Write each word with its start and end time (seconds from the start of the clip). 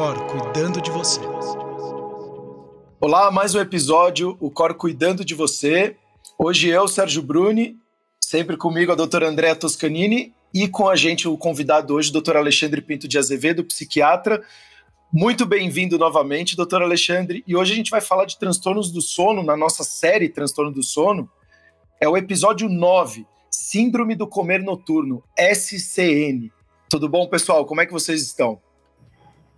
Cor 0.00 0.18
cuidando 0.28 0.80
de 0.80 0.90
você. 0.90 1.20
Olá, 2.98 3.30
mais 3.30 3.54
um 3.54 3.60
episódio, 3.60 4.34
o 4.40 4.50
Cor 4.50 4.72
cuidando 4.72 5.22
de 5.22 5.34
você. 5.34 5.94
Hoje 6.38 6.70
eu, 6.70 6.88
Sérgio 6.88 7.20
Bruni, 7.20 7.76
sempre 8.18 8.56
comigo 8.56 8.90
a 8.90 8.94
doutora 8.94 9.28
Andréa 9.28 9.54
Toscanini 9.54 10.32
e 10.54 10.66
com 10.66 10.88
a 10.88 10.96
gente 10.96 11.28
o 11.28 11.36
convidado 11.36 11.94
hoje, 11.94 12.10
doutor 12.10 12.38
Alexandre 12.38 12.80
Pinto 12.80 13.06
de 13.06 13.18
Azevedo, 13.18 13.62
psiquiatra. 13.62 14.42
Muito 15.12 15.44
bem-vindo 15.44 15.98
novamente, 15.98 16.56
doutor 16.56 16.80
Alexandre. 16.80 17.44
E 17.46 17.54
hoje 17.54 17.74
a 17.74 17.76
gente 17.76 17.90
vai 17.90 18.00
falar 18.00 18.24
de 18.24 18.38
transtornos 18.38 18.90
do 18.90 19.02
sono 19.02 19.42
na 19.42 19.54
nossa 19.54 19.84
série 19.84 20.30
Transtorno 20.30 20.72
do 20.72 20.82
Sono. 20.82 21.28
É 22.00 22.08
o 22.08 22.16
episódio 22.16 22.70
9, 22.70 23.26
Síndrome 23.50 24.14
do 24.14 24.26
Comer 24.26 24.62
Noturno, 24.62 25.22
SCN. 25.38 26.50
Tudo 26.88 27.06
bom, 27.06 27.28
pessoal? 27.28 27.66
Como 27.66 27.82
é 27.82 27.86
que 27.86 27.92
vocês 27.92 28.22
estão? 28.22 28.62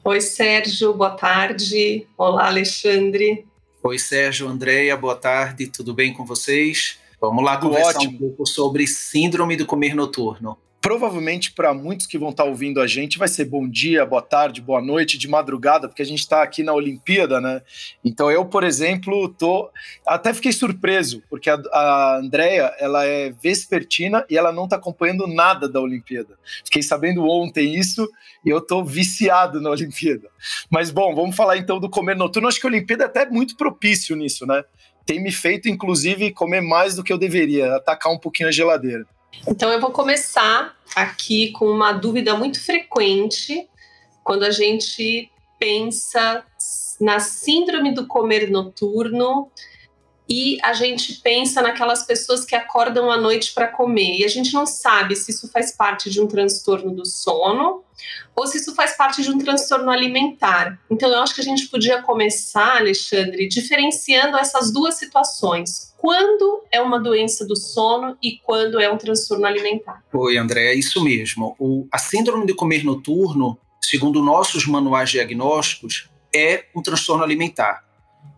Oi, 0.05 0.21
Sérgio, 0.21 0.93
boa 0.95 1.11
tarde. 1.11 2.09
Olá, 2.19 2.49
Alexandre. 2.49 3.47
Oi, 3.81 3.99
Sérgio, 4.01 4.49
Andréia, 4.49 4.97
boa 4.97 5.15
tarde. 5.15 5.69
Tudo 5.69 5.95
bem 5.95 6.13
com 6.13 6.25
vocês? 6.25 6.99
Vamos 7.21 7.45
lá 7.45 7.57
Tudo 7.57 7.69
conversar 7.69 8.01
ótimo. 8.01 8.17
um 8.17 8.19
pouco 8.19 8.45
sobre 8.45 8.85
síndrome 8.85 9.57
do 9.57 9.65
comer 9.65 9.95
noturno 9.95 10.59
provavelmente 10.83 11.53
para 11.53 11.73
muitos 11.73 12.07
que 12.07 12.19
vão 12.19 12.31
estar 12.31 12.43
tá 12.43 12.49
ouvindo 12.49 12.81
a 12.81 12.89
gente 12.89 13.17
vai 13.17 13.29
ser 13.29 13.45
bom 13.45 13.69
dia, 13.69 14.05
boa 14.05 14.21
tarde, 14.21 14.61
boa 14.61 14.83
noite, 14.83 15.17
de 15.17 15.29
madrugada, 15.29 15.89
porque 15.89 16.03
a 16.03 16.05
gente 16.05 16.19
está 16.19 16.43
aqui 16.43 16.65
na 16.65 16.75
Olimpíada, 16.75 17.41
né? 17.41 17.63
Então 18.05 18.29
eu, 18.29 18.45
por 18.45 18.65
exemplo, 18.65 19.29
tô 19.29 19.71
até 20.05 20.35
fiquei 20.35 20.51
surpreso, 20.51 21.23
porque 21.31 21.49
a, 21.49 21.55
a 21.73 22.17
Andrea, 22.17 22.75
ela 22.81 23.07
é 23.07 23.31
vespertina 23.31 24.27
e 24.29 24.37
ela 24.37 24.51
não 24.51 24.65
está 24.65 24.75
acompanhando 24.75 25.29
nada 25.29 25.69
da 25.69 25.81
Olimpíada. 25.81 26.37
Fiquei 26.65 26.83
sabendo 26.83 27.25
ontem 27.29 27.77
isso 27.77 28.11
e 28.45 28.51
eu 28.51 28.61
tô 28.61 28.85
viciado 28.85 29.61
na 29.61 29.71
Olimpíada. 29.71 30.29
Mas 30.69 30.91
bom, 30.91 31.15
vamos 31.15 31.37
falar 31.37 31.59
então 31.59 31.79
do 31.79 31.89
comer 31.89 32.17
noturno. 32.17 32.49
Acho 32.49 32.61
que 32.61 32.67
a 32.67 32.71
Olimpíada 32.71 33.05
é 33.05 33.07
até 33.07 33.31
muito 33.31 33.57
propício 33.57 34.17
nisso, 34.17 34.45
né? 34.45 34.65
Tem 35.07 35.23
me 35.23 35.31
feito, 35.31 35.69
inclusive, 35.69 36.33
comer 36.33 36.61
mais 36.61 36.97
do 36.97 37.05
que 37.05 37.13
eu 37.13 37.19
deveria, 37.19 37.77
atacar 37.77 38.13
um 38.13 38.19
pouquinho 38.19 38.49
a 38.49 38.53
geladeira. 38.53 39.07
Então 39.47 39.71
eu 39.71 39.81
vou 39.81 39.91
começar 39.91 40.77
aqui 40.95 41.53
com 41.53 41.67
uma 41.67 41.93
dúvida 41.93 42.37
muito 42.37 42.63
frequente 42.63 43.69
quando 44.23 44.45
a 44.45 44.51
gente 44.51 45.31
pensa 45.59 46.45
na 47.01 47.19
síndrome 47.19 47.93
do 47.93 48.07
comer 48.07 48.51
noturno 48.51 49.51
e 50.33 50.59
a 50.63 50.73
gente 50.73 51.21
pensa 51.21 51.61
naquelas 51.61 52.05
pessoas 52.05 52.43
que 52.43 52.57
acordam 52.57 53.11
à 53.11 53.19
noite 53.19 53.53
para 53.53 53.67
comer 53.67 54.17
e 54.19 54.25
a 54.25 54.29
gente 54.29 54.55
não 54.55 54.65
sabe 54.65 55.15
se 55.15 55.31
isso 55.31 55.47
faz 55.51 55.73
parte 55.73 56.09
de 56.09 56.23
um 56.23 56.27
transtorno 56.27 56.91
do 56.91 57.05
sono 57.05 57.85
ou 58.35 58.47
se 58.47 58.57
isso 58.57 58.75
faz 58.75 58.97
parte 58.97 59.23
de 59.23 59.31
um 59.31 59.37
transtorno 59.37 59.91
alimentar. 59.91 60.81
Então 60.91 61.11
eu 61.11 61.21
acho 61.21 61.35
que 61.35 61.43
a 61.43 61.45
gente 61.45 61.69
podia 61.69 62.01
começar, 62.01 62.79
Alexandre, 62.79 63.47
diferenciando 63.47 64.39
essas 64.39 64.73
duas 64.73 64.95
situações 64.95 65.93
quando 65.99 66.65
é 66.73 66.81
uma 66.81 66.99
doença 66.99 67.47
do 67.47 67.55
sono 67.55 68.17
e 68.23 68.39
quando 68.39 68.81
é 68.81 68.91
um 68.91 68.97
transtorno 68.97 69.45
alimentar. 69.45 70.03
Oi, 70.15 70.39
André, 70.39 70.69
é 70.69 70.75
isso 70.75 71.05
mesmo. 71.05 71.55
O, 71.59 71.87
a 71.93 71.99
síndrome 71.99 72.47
de 72.47 72.55
comer 72.55 72.85
noturno, 72.85 73.59
segundo 73.83 74.23
nossos 74.23 74.67
manuais 74.67 75.11
diagnósticos, 75.11 76.09
é 76.35 76.65
um 76.75 76.81
transtorno 76.81 77.23
alimentar. 77.23 77.92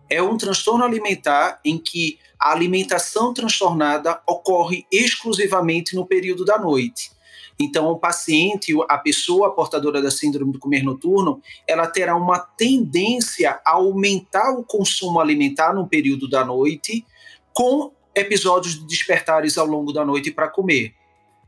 É 0.09 0.21
um 0.21 0.37
transtorno 0.37 0.83
alimentar 0.83 1.59
em 1.63 1.77
que 1.77 2.19
a 2.39 2.51
alimentação 2.51 3.33
transtornada 3.33 4.21
ocorre 4.27 4.85
exclusivamente 4.91 5.95
no 5.95 6.05
período 6.05 6.45
da 6.45 6.59
noite. 6.59 7.11
Então, 7.59 7.87
o 7.87 7.97
paciente, 7.97 8.73
a 8.89 8.97
pessoa 8.97 9.55
portadora 9.55 10.01
da 10.01 10.11
síndrome 10.11 10.51
do 10.51 10.59
comer 10.59 10.83
noturno, 10.83 11.41
ela 11.65 11.87
terá 11.87 12.15
uma 12.15 12.37
tendência 12.37 13.59
a 13.65 13.75
aumentar 13.75 14.51
o 14.51 14.63
consumo 14.63 15.19
alimentar 15.19 15.73
no 15.73 15.87
período 15.87 16.29
da 16.29 16.43
noite 16.43 17.05
com 17.53 17.93
episódios 18.13 18.77
de 18.77 18.85
despertares 18.85 19.57
ao 19.57 19.65
longo 19.65 19.93
da 19.93 20.05
noite 20.05 20.31
para 20.31 20.49
comer. 20.49 20.93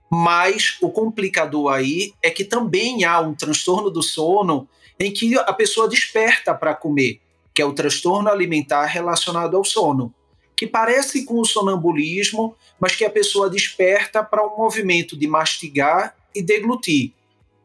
Mas 0.10 0.78
o 0.82 0.90
complicador 0.90 1.74
aí 1.74 2.14
é 2.24 2.30
que 2.30 2.46
também 2.46 3.04
há 3.04 3.20
um 3.20 3.34
transtorno 3.34 3.90
do 3.90 4.02
sono 4.02 4.68
em 4.98 5.12
que 5.12 5.38
a 5.38 5.54
pessoa 5.54 5.90
desperta 5.90 6.56
para 6.56 6.74
comer, 6.74 7.20
que 7.58 7.62
é 7.64 7.66
o 7.66 7.74
transtorno 7.74 8.30
alimentar 8.30 8.86
relacionado 8.86 9.58
ao 9.58 9.64
sono, 9.64 10.14
que 10.56 10.68
parece 10.68 11.26
com 11.26 11.40
o 11.40 11.44
sonambulismo, 11.44 12.56
mas 12.80 12.96
que 12.96 13.04
a 13.04 13.10
pessoa 13.10 13.50
desperta 13.50 14.24
para 14.24 14.46
um 14.46 14.56
movimento 14.56 15.18
de 15.18 15.28
mastigar 15.28 16.16
e 16.36 16.44
deglutir. 16.44 17.14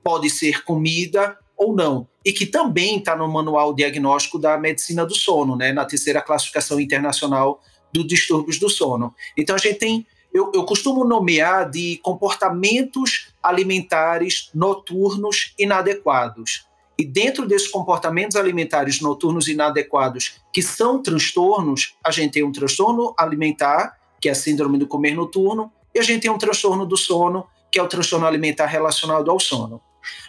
Pode 0.03 0.31
ser 0.31 0.65
comida 0.65 1.37
ou 1.55 1.77
não, 1.77 2.09
e 2.25 2.33
que 2.33 2.47
também 2.47 2.97
está 2.97 3.15
no 3.15 3.31
manual 3.31 3.75
diagnóstico 3.75 4.39
da 4.39 4.57
medicina 4.57 5.05
do 5.05 5.15
sono, 5.15 5.57
né, 5.57 5.75
na 5.75 5.85
terceira 5.85 6.23
classificação 6.23 6.81
internacional 6.81 7.61
dos 7.93 8.07
distúrbios 8.07 8.59
do 8.59 8.71
sono. 8.71 9.15
Então 9.37 9.55
a 9.55 9.59
gente 9.59 9.79
tem, 9.79 10.07
eu, 10.33 10.51
eu 10.55 10.65
costumo 10.65 11.05
nomear 11.05 11.69
de 11.69 11.99
comportamentos 12.03 13.31
alimentares 13.43 14.49
noturnos 14.55 15.53
inadequados. 15.59 16.65
E 17.03 17.05
dentro 17.05 17.49
desses 17.49 17.67
comportamentos 17.67 18.37
alimentares 18.37 19.01
noturnos 19.01 19.49
inadequados, 19.49 20.37
que 20.53 20.63
são 20.63 21.03
transtornos, 21.03 21.97
a 22.05 22.13
gente 22.13 22.35
tem 22.35 22.45
um 22.45 22.53
transtorno 22.53 23.13
alimentar, 23.19 23.99
que 24.21 24.29
é 24.29 24.33
a 24.33 24.37
síndrome 24.37 24.79
do 24.79 24.87
comer 24.87 25.13
noturno, 25.13 25.73
e 25.93 25.99
a 25.99 26.03
gente 26.03 26.23
tem 26.23 26.31
um 26.31 26.39
transtorno 26.39 26.87
do 26.87 26.97
sono, 26.97 27.45
que 27.73 27.79
é 27.81 27.83
o 27.83 27.89
transtorno 27.89 28.25
alimentar 28.25 28.67
relacionado 28.67 29.33
ao 29.33 29.41
sono. 29.41 29.81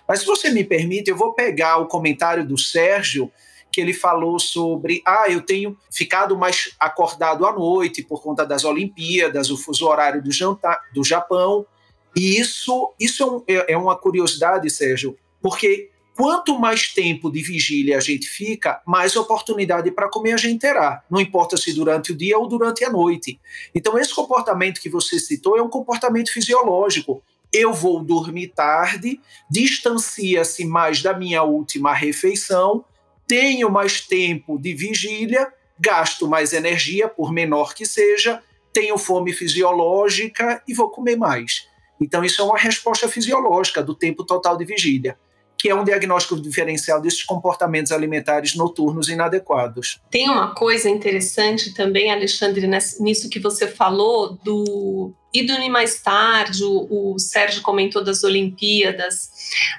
Mas 0.08 0.22
se 0.22 0.26
você 0.26 0.50
me 0.50 0.64
permite, 0.64 1.12
eu 1.12 1.16
vou 1.16 1.36
pegar 1.36 1.78
o 1.78 1.86
comentário 1.86 2.44
do 2.44 2.58
Sérgio 2.58 3.32
que 3.72 3.80
ele 3.80 3.94
falou 3.94 4.40
sobre, 4.40 5.04
ah, 5.06 5.26
eu 5.30 5.42
tenho 5.42 5.78
ficado 5.92 6.36
mais 6.36 6.72
acordado 6.80 7.46
à 7.46 7.54
noite 7.54 8.02
por 8.02 8.20
conta 8.20 8.48
das 8.48 8.66
Olimpíadas, 8.66 9.52
o 9.52 9.58
fuso 9.58 9.86
horário 9.86 10.24
do, 10.24 10.32
jantar, 10.32 10.82
do 10.92 11.04
Japão. 11.04 11.68
E 12.16 12.40
isso, 12.40 12.92
isso 13.00 13.22
é, 13.22 13.28
um, 13.28 13.44
é, 13.48 13.74
é 13.74 13.78
uma 13.78 13.96
curiosidade, 13.96 14.68
Sérgio, 14.72 15.16
porque 15.40 15.93
quanto 16.16 16.60
mais 16.60 16.94
tempo 16.94 17.32
de 17.32 17.42
vigília 17.42 17.98
a 17.98 18.00
gente 18.00 18.28
fica, 18.28 18.82
mais 18.86 19.16
oportunidade 19.16 19.92
para 19.92 20.10
comer 20.10 20.34
a 20.34 20.38
gente 20.38 20.60
terá. 20.60 21.04
Não 21.10 21.20
importa 21.20 21.58
se 21.58 21.74
durante 21.74 22.12
o 22.12 22.16
dia 22.16 22.38
ou 22.38 22.48
durante 22.48 22.84
a 22.84 22.90
noite. 22.90 23.40
Então, 23.74 23.98
esse 23.98 24.14
comportamento 24.14 24.80
que 24.80 24.90
você 24.90 25.20
citou 25.20 25.58
é 25.58 25.62
um 25.62 25.70
comportamento 25.70 26.32
fisiológico. 26.32 27.24
Eu 27.52 27.74
vou 27.74 28.04
dormir 28.04 28.48
tarde, 28.50 29.20
distancia-se 29.50 30.66
mais 30.66 31.02
da 31.02 31.14
minha 31.18 31.44
última 31.44 31.94
refeição, 31.94 32.84
tenho 33.28 33.70
mais 33.70 34.02
tempo 34.02 34.58
de 34.58 34.74
vigília, 34.74 35.52
gasto 35.80 36.28
mais 36.28 36.54
energia, 36.54 37.08
por 37.08 37.32
menor 37.32 37.74
que 37.74 37.86
seja, 37.86 38.42
tenho 38.72 38.98
fome 38.98 39.34
fisiológica 39.34 40.64
e 40.68 40.74
vou 40.74 40.90
comer 40.90 41.16
mais. 41.16 41.68
Então, 42.02 42.24
isso 42.24 42.42
é 42.42 42.46
uma 42.46 42.58
resposta 42.58 43.08
fisiológica 43.08 43.84
do 43.84 43.94
tempo 43.94 44.24
total 44.24 44.58
de 44.58 44.66
vigília 44.66 45.18
que 45.64 45.70
é 45.70 45.74
um 45.74 45.86
diagnóstico 45.86 46.36
diferencial 46.42 47.00
desses 47.00 47.24
comportamentos 47.24 47.94
alimentares 47.94 48.54
noturnos 48.54 49.08
inadequados. 49.08 49.98
Tem 50.12 50.30
uma 50.30 50.54
coisa 50.54 50.90
interessante 50.90 51.74
também, 51.74 52.12
Alexandre, 52.12 52.68
nisso 53.00 53.30
que 53.30 53.40
você 53.40 53.66
falou 53.66 54.38
do 54.44 55.14
e 55.34 55.48
dormir 55.48 55.70
mais 55.70 56.02
tarde, 56.02 56.66
o, 56.66 57.14
o 57.14 57.18
Sérgio 57.18 57.62
comentou 57.62 58.04
das 58.04 58.26
Olimpíadas. 58.26 59.32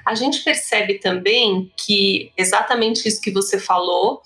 A 0.03 0.15
gente 0.15 0.43
percebe 0.43 0.95
também 0.95 1.71
que 1.77 2.31
exatamente 2.35 3.07
isso 3.07 3.21
que 3.21 3.29
você 3.29 3.59
falou, 3.59 4.23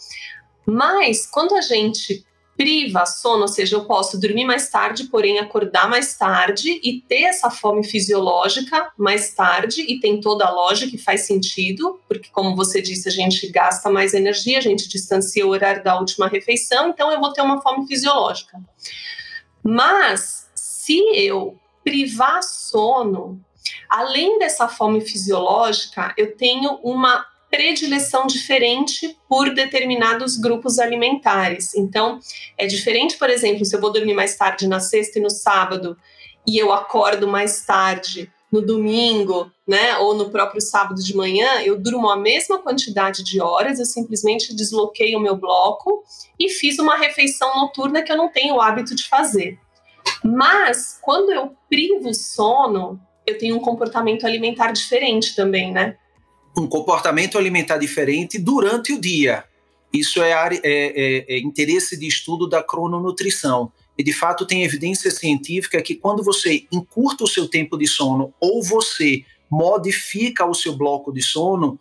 mas 0.66 1.28
quando 1.28 1.56
a 1.56 1.62
gente 1.62 2.26
priva 2.60 3.06
sono, 3.06 3.44
ou 3.44 3.48
seja, 3.48 3.78
eu 3.78 3.86
posso 3.86 4.20
dormir 4.20 4.44
mais 4.44 4.68
tarde, 4.68 5.06
porém 5.06 5.40
acordar 5.40 5.90
mais 5.90 6.18
tarde 6.18 6.78
e 6.84 7.00
ter 7.00 7.22
essa 7.22 7.50
fome 7.50 7.86
fisiológica 7.86 8.92
mais 8.98 9.34
tarde, 9.34 9.82
e 9.88 10.02
tem 10.02 10.20
toda 10.20 10.46
a 10.46 10.52
lógica 10.52 10.94
e 10.94 11.00
faz 11.00 11.22
sentido, 11.22 12.02
porque, 12.06 12.28
como 12.34 12.58
você 12.58 12.82
disse, 12.82 13.08
a 13.08 13.12
gente 13.14 13.50
gasta 13.50 13.90
mais 13.90 14.14
energia, 14.14 14.58
a 14.58 14.62
gente 14.62 14.90
distancia 14.90 15.48
o 15.48 15.52
horário 15.52 15.82
da 15.82 15.98
última 15.98 16.28
refeição, 16.28 16.90
então 16.90 17.10
eu 17.10 17.22
vou 17.22 17.32
ter 17.32 17.42
uma 17.42 17.62
fome 17.62 17.88
fisiológica. 17.88 18.60
Mas, 19.64 20.50
se 20.54 21.00
eu 21.16 21.58
privar 21.82 22.44
sono, 22.44 23.40
além 23.90 24.38
dessa 24.38 24.68
fome 24.68 25.00
fisiológica, 25.00 26.14
eu 26.18 26.36
tenho 26.36 26.78
uma 26.84 27.26
predileção 27.50 28.28
diferente 28.28 29.18
por 29.28 29.54
determinados 29.54 30.38
grupos 30.38 30.80
alimentares. 30.80 31.74
Então, 31.76 32.20
é 32.58 32.68
diferente, 32.68 33.18
por 33.18 33.30
exemplo, 33.30 33.66
se 33.66 33.76
eu 33.76 33.82
vou 33.82 33.92
dormir 33.92 34.14
mais 34.14 34.36
tarde 34.36 34.68
na 34.68 34.80
sexta 34.80 35.20
e 35.20 35.22
no 35.22 35.30
sábado 35.30 35.98
e 36.46 36.58
eu 36.58 36.72
acordo 36.72 37.28
mais 37.28 37.66
tarde 37.66 38.32
no 38.52 38.62
domingo, 38.62 39.52
né, 39.68 39.98
ou 39.98 40.16
no 40.16 40.32
próprio 40.32 40.60
sábado 40.60 41.04
de 41.04 41.16
manhã, 41.16 41.62
eu 41.62 41.80
durmo 41.80 42.10
a 42.10 42.18
mesma 42.18 42.58
quantidade 42.58 43.24
de 43.24 43.40
horas, 43.40 43.80
eu 43.80 43.86
simplesmente 43.86 44.56
desloquei 44.56 45.16
o 45.16 45.20
meu 45.20 45.36
bloco 45.36 46.04
e 46.40 46.50
fiz 46.50 46.80
uma 46.80 46.98
refeição 46.98 47.56
noturna 47.56 48.02
que 48.02 48.12
eu 48.12 48.18
não 48.18 48.30
tenho 48.30 48.56
o 48.56 48.62
hábito 48.62 48.96
de 48.96 49.08
fazer. 49.08 49.60
Mas 50.24 50.98
quando 51.02 51.32
eu 51.32 51.56
privo 51.70 52.12
sono, 52.14 53.00
eu 53.26 53.38
tenho 53.38 53.56
um 53.56 53.60
comportamento 53.60 54.26
alimentar 54.26 54.72
diferente 54.72 55.36
também, 55.36 55.72
né? 55.72 55.96
Um 56.58 56.68
comportamento 56.68 57.38
alimentar 57.38 57.78
diferente 57.78 58.38
durante 58.38 58.94
o 58.94 59.00
dia. 59.00 59.44
Isso 59.92 60.22
é, 60.22 60.32
é, 60.32 60.60
é, 60.64 61.26
é 61.36 61.40
interesse 61.40 61.98
de 61.98 62.08
estudo 62.08 62.48
da 62.48 62.62
crononutrição. 62.62 63.72
E 63.98 64.04
de 64.04 64.14
fato 64.14 64.46
tem 64.46 64.64
evidência 64.64 65.12
científica 65.12 65.82
que 65.82 65.96
quando 65.96 66.24
você 66.24 66.66
encurta 66.72 67.24
o 67.24 67.28
seu 67.28 67.48
tempo 67.48 67.78
de 67.78 67.88
sono 67.88 68.34
ou 68.40 68.64
você 68.64 69.26
modifica 69.50 70.46
o 70.46 70.54
seu 70.54 70.76
bloco 70.76 71.12
de 71.12 71.22
sono, 71.22 71.80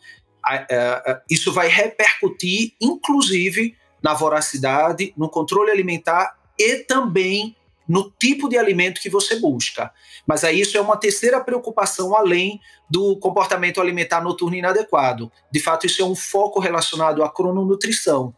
isso 1.31 1.53
vai 1.53 1.69
repercutir, 1.69 2.73
inclusive, 2.81 3.77
na 4.03 4.15
voracidade, 4.15 5.13
no 5.17 5.29
controle 5.29 5.71
alimentar 5.71 6.37
e 6.59 6.77
também 6.77 7.55
no 7.89 8.13
tipo 8.21 8.49
de 8.49 8.59
alimento 8.59 9.01
que 9.01 9.09
você 9.09 9.37
busca. 9.37 9.91
Mas 10.27 10.45
aí 10.45 10.61
isso 10.61 10.77
é 10.77 10.81
uma 10.81 10.97
terceira 10.97 11.41
preocupação 11.41 12.15
além 12.15 12.61
do 12.91 13.19
comportamento 13.19 13.81
alimentar 13.81 14.21
noturno 14.21 14.57
inadequado. 14.57 15.33
De 15.51 15.59
fato, 15.59 15.87
isso 15.87 16.03
é 16.03 16.05
um 16.05 16.15
foco 16.15 16.61
relacionado 16.61 17.23
à 17.23 17.33
crononutrição. 17.33 18.35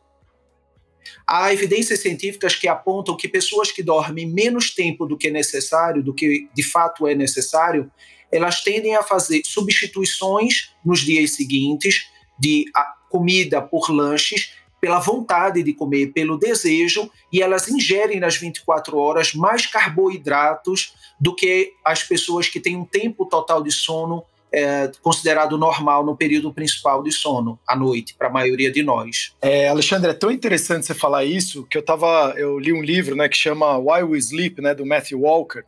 Há 1.27 1.53
evidências 1.53 2.01
científicas 2.01 2.55
que 2.55 2.69
apontam 2.69 3.17
que 3.17 3.29
pessoas 3.29 3.73
que 3.73 3.83
dormem 3.83 4.31
menos 4.31 4.73
tempo 4.73 5.07
do 5.07 5.17
que 5.17 5.31
necessário, 5.31 6.03
do 6.03 6.15
que 6.15 6.49
de 6.55 6.63
fato 6.63 7.07
é 7.07 7.15
necessário, 7.15 7.91
elas 8.31 8.63
tendem 8.63 8.95
a 8.95 9.03
fazer 9.03 9.43
substituições 9.45 10.73
nos 10.85 11.01
dias 11.01 11.33
seguintes 11.33 12.09
de 12.39 12.65
comida 13.09 13.61
por 13.61 13.91
lanches 13.91 14.53
pela 14.81 14.99
vontade 14.99 15.63
de 15.63 15.73
comer, 15.73 16.13
pelo 16.13 16.39
desejo, 16.39 17.11
e 17.33 17.43
elas 17.43 17.69
ingerem 17.69 18.19
nas 18.19 18.37
24 18.37 18.97
horas 18.97 19.35
mais 19.35 19.67
carboidratos 19.67 20.95
do 21.21 21.35
que 21.35 21.75
as 21.85 22.03
pessoas 22.03 22.49
que 22.49 22.59
têm 22.59 22.77
um 22.77 22.85
tempo 22.85 23.27
total 23.27 23.63
de 23.63 23.71
sono 23.71 24.25
é, 24.53 24.91
considerado 25.01 25.57
normal 25.57 26.05
no 26.05 26.17
período 26.17 26.53
principal 26.53 27.03
de 27.03 27.13
sono, 27.13 27.59
à 27.67 27.77
noite, 27.77 28.15
para 28.15 28.29
a 28.29 28.33
maioria 28.33 28.71
de 28.71 28.83
nós. 28.83 29.35
É, 29.41 29.69
Alexandre, 29.69 30.11
é 30.11 30.15
tão 30.15 30.31
interessante 30.31 30.87
você 30.87 30.95
falar 30.95 31.25
isso 31.25 31.65
que 31.65 31.79
eu 31.79 31.83
tava, 31.83 32.35
eu 32.37 32.59
li 32.59 32.73
um 32.73 32.83
livro, 32.83 33.15
né, 33.15 33.29
que 33.29 33.37
chama 33.37 33.79
Why 33.79 34.03
We 34.03 34.19
Sleep, 34.19 34.61
né, 34.61 34.75
do 34.75 34.85
Matthew 34.85 35.21
Walker, 35.21 35.63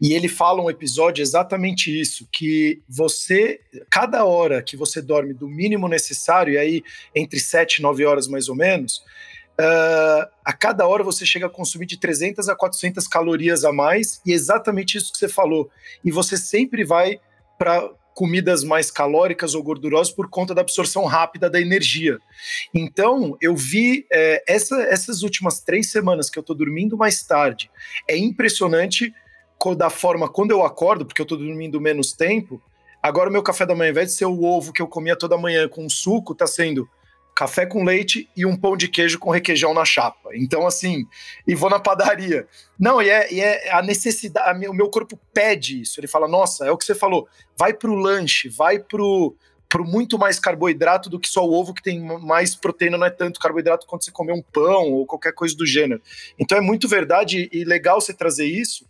e 0.00 0.12
ele 0.12 0.28
fala 0.28 0.62
um 0.62 0.70
episódio 0.70 1.22
exatamente 1.22 1.98
isso, 1.98 2.28
que 2.32 2.82
você, 2.88 3.60
cada 3.90 4.24
hora 4.24 4.62
que 4.62 4.76
você 4.76 5.00
dorme 5.00 5.32
do 5.32 5.48
mínimo 5.48 5.88
necessário, 5.88 6.54
e 6.54 6.58
aí 6.58 6.82
entre 7.14 7.38
7 7.38 7.76
e 7.76 7.82
9 7.82 8.04
horas 8.04 8.26
mais 8.26 8.48
ou 8.48 8.56
menos, 8.56 9.02
Uh, 9.56 10.26
a 10.44 10.52
cada 10.52 10.84
hora 10.84 11.04
você 11.04 11.24
chega 11.24 11.46
a 11.46 11.48
consumir 11.48 11.86
de 11.86 11.96
300 11.96 12.48
a 12.48 12.56
400 12.56 13.06
calorias 13.06 13.64
a 13.64 13.72
mais, 13.72 14.20
e 14.26 14.32
é 14.32 14.34
exatamente 14.34 14.98
isso 14.98 15.12
que 15.12 15.18
você 15.18 15.28
falou. 15.28 15.70
E 16.04 16.10
você 16.10 16.36
sempre 16.36 16.84
vai 16.84 17.20
para 17.56 17.88
comidas 18.14 18.62
mais 18.62 18.90
calóricas 18.90 19.54
ou 19.54 19.62
gordurosas 19.62 20.12
por 20.12 20.30
conta 20.30 20.54
da 20.54 20.60
absorção 20.60 21.04
rápida 21.04 21.50
da 21.50 21.60
energia. 21.60 22.18
Então, 22.72 23.36
eu 23.40 23.56
vi 23.56 24.06
é, 24.10 24.42
essa, 24.46 24.80
essas 24.82 25.22
últimas 25.22 25.60
três 25.60 25.90
semanas 25.90 26.30
que 26.30 26.38
eu 26.38 26.42
estou 26.42 26.54
dormindo 26.54 26.96
mais 26.96 27.22
tarde. 27.24 27.70
É 28.08 28.16
impressionante 28.16 29.12
da 29.76 29.88
forma 29.88 30.28
quando 30.28 30.50
eu 30.50 30.62
acordo, 30.62 31.06
porque 31.06 31.22
eu 31.22 31.24
estou 31.24 31.38
dormindo 31.38 31.80
menos 31.80 32.12
tempo. 32.12 32.60
Agora, 33.02 33.30
o 33.30 33.32
meu 33.32 33.42
café 33.42 33.64
da 33.64 33.74
manhã, 33.74 33.88
ao 33.88 33.92
invés 33.92 34.10
de 34.10 34.14
ser 34.14 34.26
o 34.26 34.44
ovo 34.44 34.72
que 34.72 34.82
eu 34.82 34.86
comia 34.86 35.16
toda 35.16 35.38
manhã 35.38 35.66
com 35.68 35.88
suco, 35.88 36.32
está 36.32 36.46
sendo 36.46 36.88
café 37.34 37.66
com 37.66 37.84
leite 37.84 38.28
e 38.36 38.46
um 38.46 38.56
pão 38.56 38.76
de 38.76 38.86
queijo 38.86 39.18
com 39.18 39.30
requeijão 39.30 39.74
na 39.74 39.84
chapa. 39.84 40.30
Então, 40.34 40.66
assim, 40.66 41.04
e 41.46 41.54
vou 41.54 41.68
na 41.68 41.80
padaria. 41.80 42.46
Não, 42.78 43.02
e 43.02 43.10
é, 43.10 43.32
e 43.32 43.40
é 43.40 43.72
a 43.72 43.82
necessidade, 43.82 44.66
o 44.68 44.72
meu 44.72 44.88
corpo 44.88 45.18
pede 45.32 45.80
isso. 45.80 45.98
Ele 45.98 46.06
fala, 46.06 46.28
nossa, 46.28 46.64
é 46.64 46.70
o 46.70 46.78
que 46.78 46.84
você 46.84 46.94
falou, 46.94 47.28
vai 47.56 47.72
pro 47.72 47.94
lanche, 47.94 48.48
vai 48.48 48.78
pro, 48.78 49.34
pro 49.68 49.84
muito 49.84 50.16
mais 50.16 50.38
carboidrato 50.38 51.10
do 51.10 51.18
que 51.18 51.28
só 51.28 51.44
o 51.44 51.52
ovo, 51.52 51.74
que 51.74 51.82
tem 51.82 52.00
mais 52.00 52.54
proteína, 52.54 52.96
não 52.96 53.06
é 53.06 53.10
tanto 53.10 53.40
carboidrato 53.40 53.86
quanto 53.86 54.04
você 54.04 54.12
comer 54.12 54.32
um 54.32 54.42
pão 54.42 54.92
ou 54.92 55.04
qualquer 55.04 55.32
coisa 55.32 55.56
do 55.56 55.66
gênero. 55.66 56.00
Então 56.38 56.56
é 56.56 56.60
muito 56.60 56.86
verdade 56.86 57.48
e 57.52 57.64
legal 57.64 58.00
você 58.00 58.14
trazer 58.14 58.46
isso, 58.46 58.86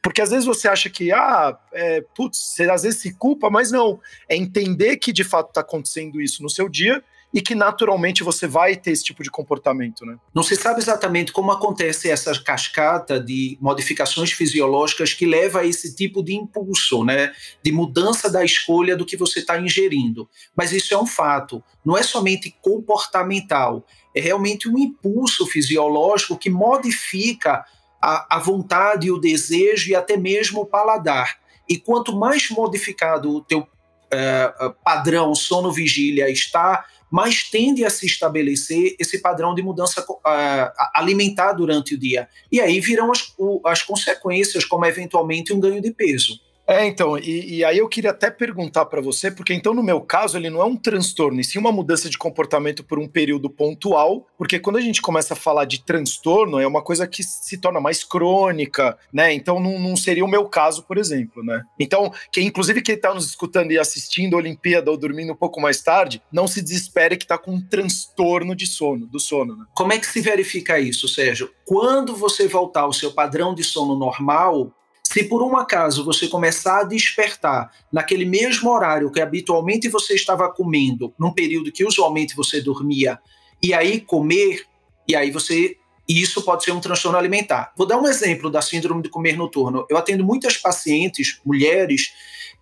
porque 0.00 0.22
às 0.22 0.30
vezes 0.30 0.44
você 0.44 0.68
acha 0.68 0.88
que, 0.88 1.10
ah, 1.12 1.58
é, 1.72 2.00
putz, 2.14 2.38
você 2.38 2.70
às 2.70 2.84
vezes 2.84 3.00
se 3.00 3.12
culpa, 3.14 3.50
mas 3.50 3.72
não. 3.72 4.00
É 4.28 4.36
entender 4.36 4.96
que 4.98 5.12
de 5.12 5.24
fato 5.24 5.48
está 5.48 5.62
acontecendo 5.62 6.20
isso 6.20 6.44
no 6.44 6.48
seu 6.48 6.68
dia 6.68 7.02
e 7.32 7.42
que 7.42 7.54
naturalmente 7.54 8.22
você 8.22 8.46
vai 8.46 8.74
ter 8.74 8.92
esse 8.92 9.04
tipo 9.04 9.22
de 9.22 9.30
comportamento, 9.30 10.04
né? 10.06 10.16
Não 10.34 10.42
se 10.42 10.56
sabe 10.56 10.80
exatamente 10.80 11.30
como 11.30 11.50
acontece 11.52 12.10
essa 12.10 12.32
cascata 12.42 13.20
de 13.20 13.58
modificações 13.60 14.32
fisiológicas 14.32 15.12
que 15.12 15.26
leva 15.26 15.60
a 15.60 15.66
esse 15.66 15.94
tipo 15.94 16.22
de 16.22 16.34
impulso, 16.34 17.04
né? 17.04 17.32
De 17.62 17.70
mudança 17.70 18.30
da 18.30 18.42
escolha 18.44 18.96
do 18.96 19.04
que 19.04 19.16
você 19.16 19.40
está 19.40 19.60
ingerindo. 19.60 20.28
Mas 20.56 20.72
isso 20.72 20.94
é 20.94 20.98
um 20.98 21.06
fato. 21.06 21.62
Não 21.84 21.96
é 21.96 22.02
somente 22.02 22.56
comportamental. 22.62 23.84
É 24.14 24.20
realmente 24.20 24.68
um 24.68 24.78
impulso 24.78 25.46
fisiológico 25.46 26.38
que 26.38 26.48
modifica 26.48 27.62
a, 28.02 28.36
a 28.36 28.38
vontade, 28.38 29.10
o 29.10 29.18
desejo 29.18 29.90
e 29.90 29.94
até 29.94 30.16
mesmo 30.16 30.62
o 30.62 30.66
paladar. 30.66 31.36
E 31.68 31.78
quanto 31.78 32.16
mais 32.16 32.48
modificado 32.48 33.30
o 33.30 33.42
teu 33.42 33.60
uh, 33.60 34.74
padrão 34.82 35.34
sono-vigília 35.34 36.30
está, 36.30 36.86
mas 37.10 37.44
tende 37.44 37.84
a 37.84 37.90
se 37.90 38.06
estabelecer 38.06 38.96
esse 38.98 39.18
padrão 39.20 39.54
de 39.54 39.62
mudança 39.62 40.02
uh, 40.02 40.72
alimentar 40.94 41.52
durante 41.52 41.94
o 41.94 41.98
dia. 41.98 42.28
E 42.50 42.60
aí 42.60 42.80
virão 42.80 43.10
as, 43.10 43.34
as 43.64 43.82
consequências, 43.82 44.64
como 44.64 44.84
eventualmente 44.84 45.52
um 45.52 45.60
ganho 45.60 45.80
de 45.80 45.90
peso. 45.90 46.40
É, 46.68 46.86
então, 46.86 47.16
e, 47.16 47.56
e, 47.56 47.64
aí 47.64 47.78
eu 47.78 47.88
queria 47.88 48.10
até 48.10 48.30
perguntar 48.30 48.84
para 48.84 49.00
você, 49.00 49.30
porque 49.30 49.54
então 49.54 49.72
no 49.72 49.82
meu 49.82 50.02
caso 50.02 50.36
ele 50.36 50.50
não 50.50 50.60
é 50.60 50.64
um 50.66 50.76
transtorno, 50.76 51.40
e 51.40 51.44
sim 51.44 51.58
uma 51.58 51.72
mudança 51.72 52.10
de 52.10 52.18
comportamento 52.18 52.84
por 52.84 52.98
um 52.98 53.08
período 53.08 53.48
pontual, 53.48 54.26
porque 54.36 54.58
quando 54.58 54.76
a 54.76 54.80
gente 54.82 55.00
começa 55.00 55.32
a 55.32 55.36
falar 55.36 55.64
de 55.64 55.82
transtorno, 55.82 56.60
é 56.60 56.66
uma 56.66 56.82
coisa 56.82 57.06
que 57.06 57.22
se 57.22 57.56
torna 57.56 57.80
mais 57.80 58.04
crônica, 58.04 58.98
né? 59.10 59.32
Então 59.32 59.58
não, 59.58 59.78
não 59.78 59.96
seria 59.96 60.22
o 60.22 60.28
meu 60.28 60.44
caso, 60.44 60.82
por 60.82 60.98
exemplo, 60.98 61.42
né? 61.42 61.64
Então, 61.80 62.12
que 62.30 62.42
inclusive 62.42 62.82
quem 62.82 62.96
está 62.96 63.14
nos 63.14 63.24
escutando 63.24 63.72
e 63.72 63.78
assistindo 63.78 64.34
a 64.34 64.38
Olimpíada 64.38 64.90
ou 64.90 64.98
dormindo 64.98 65.32
um 65.32 65.36
pouco 65.36 65.62
mais 65.62 65.80
tarde, 65.80 66.20
não 66.30 66.46
se 66.46 66.60
desespere 66.60 67.16
que 67.16 67.24
está 67.24 67.38
com 67.38 67.52
um 67.52 67.62
transtorno 67.62 68.54
de 68.54 68.66
sono, 68.66 69.06
do 69.06 69.18
sono, 69.18 69.56
né? 69.56 69.64
Como 69.74 69.94
é 69.94 69.98
que 69.98 70.06
se 70.06 70.20
verifica 70.20 70.78
isso, 70.78 71.08
Sérgio? 71.08 71.50
Quando 71.64 72.14
você 72.14 72.46
voltar 72.46 72.82
ao 72.82 72.92
seu 72.92 73.12
padrão 73.12 73.54
de 73.54 73.64
sono 73.64 73.96
normal, 73.96 74.70
se 75.10 75.24
por 75.24 75.42
um 75.42 75.56
acaso 75.56 76.04
você 76.04 76.28
começar 76.28 76.80
a 76.80 76.84
despertar 76.84 77.72
naquele 77.90 78.26
mesmo 78.26 78.68
horário 78.68 79.10
que 79.10 79.22
habitualmente 79.22 79.88
você 79.88 80.12
estava 80.12 80.52
comendo, 80.52 81.14
num 81.18 81.32
período 81.32 81.72
que 81.72 81.82
usualmente 81.82 82.36
você 82.36 82.60
dormia, 82.60 83.18
e 83.62 83.72
aí 83.72 84.02
comer, 84.02 84.66
e 85.08 85.16
aí 85.16 85.30
você. 85.30 85.78
Isso 86.06 86.42
pode 86.42 86.64
ser 86.64 86.72
um 86.72 86.80
transtorno 86.80 87.16
alimentar. 87.16 87.72
Vou 87.76 87.86
dar 87.86 87.98
um 87.98 88.06
exemplo 88.06 88.50
da 88.50 88.60
síndrome 88.60 89.02
de 89.02 89.08
comer 89.08 89.36
noturno. 89.36 89.86
Eu 89.88 89.96
atendo 89.96 90.24
muitas 90.24 90.58
pacientes, 90.58 91.40
mulheres, 91.44 92.12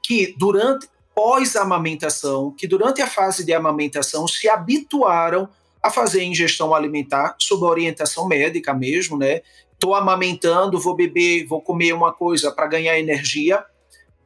que 0.00 0.32
durante 0.38 0.88
pós-amamentação, 1.14 2.52
que 2.56 2.68
durante 2.68 3.02
a 3.02 3.08
fase 3.08 3.44
de 3.44 3.52
amamentação 3.52 4.26
se 4.28 4.48
habituaram 4.48 5.48
a 5.82 5.90
fazer 5.90 6.22
ingestão 6.22 6.74
alimentar 6.74 7.36
sob 7.38 7.64
orientação 7.64 8.26
médica 8.26 8.74
mesmo, 8.74 9.16
né? 9.16 9.42
Estou 9.76 9.94
amamentando, 9.94 10.80
vou 10.80 10.96
beber, 10.96 11.46
vou 11.46 11.60
comer 11.60 11.92
uma 11.92 12.12
coisa 12.12 12.50
para 12.50 12.66
ganhar 12.66 12.98
energia. 12.98 13.64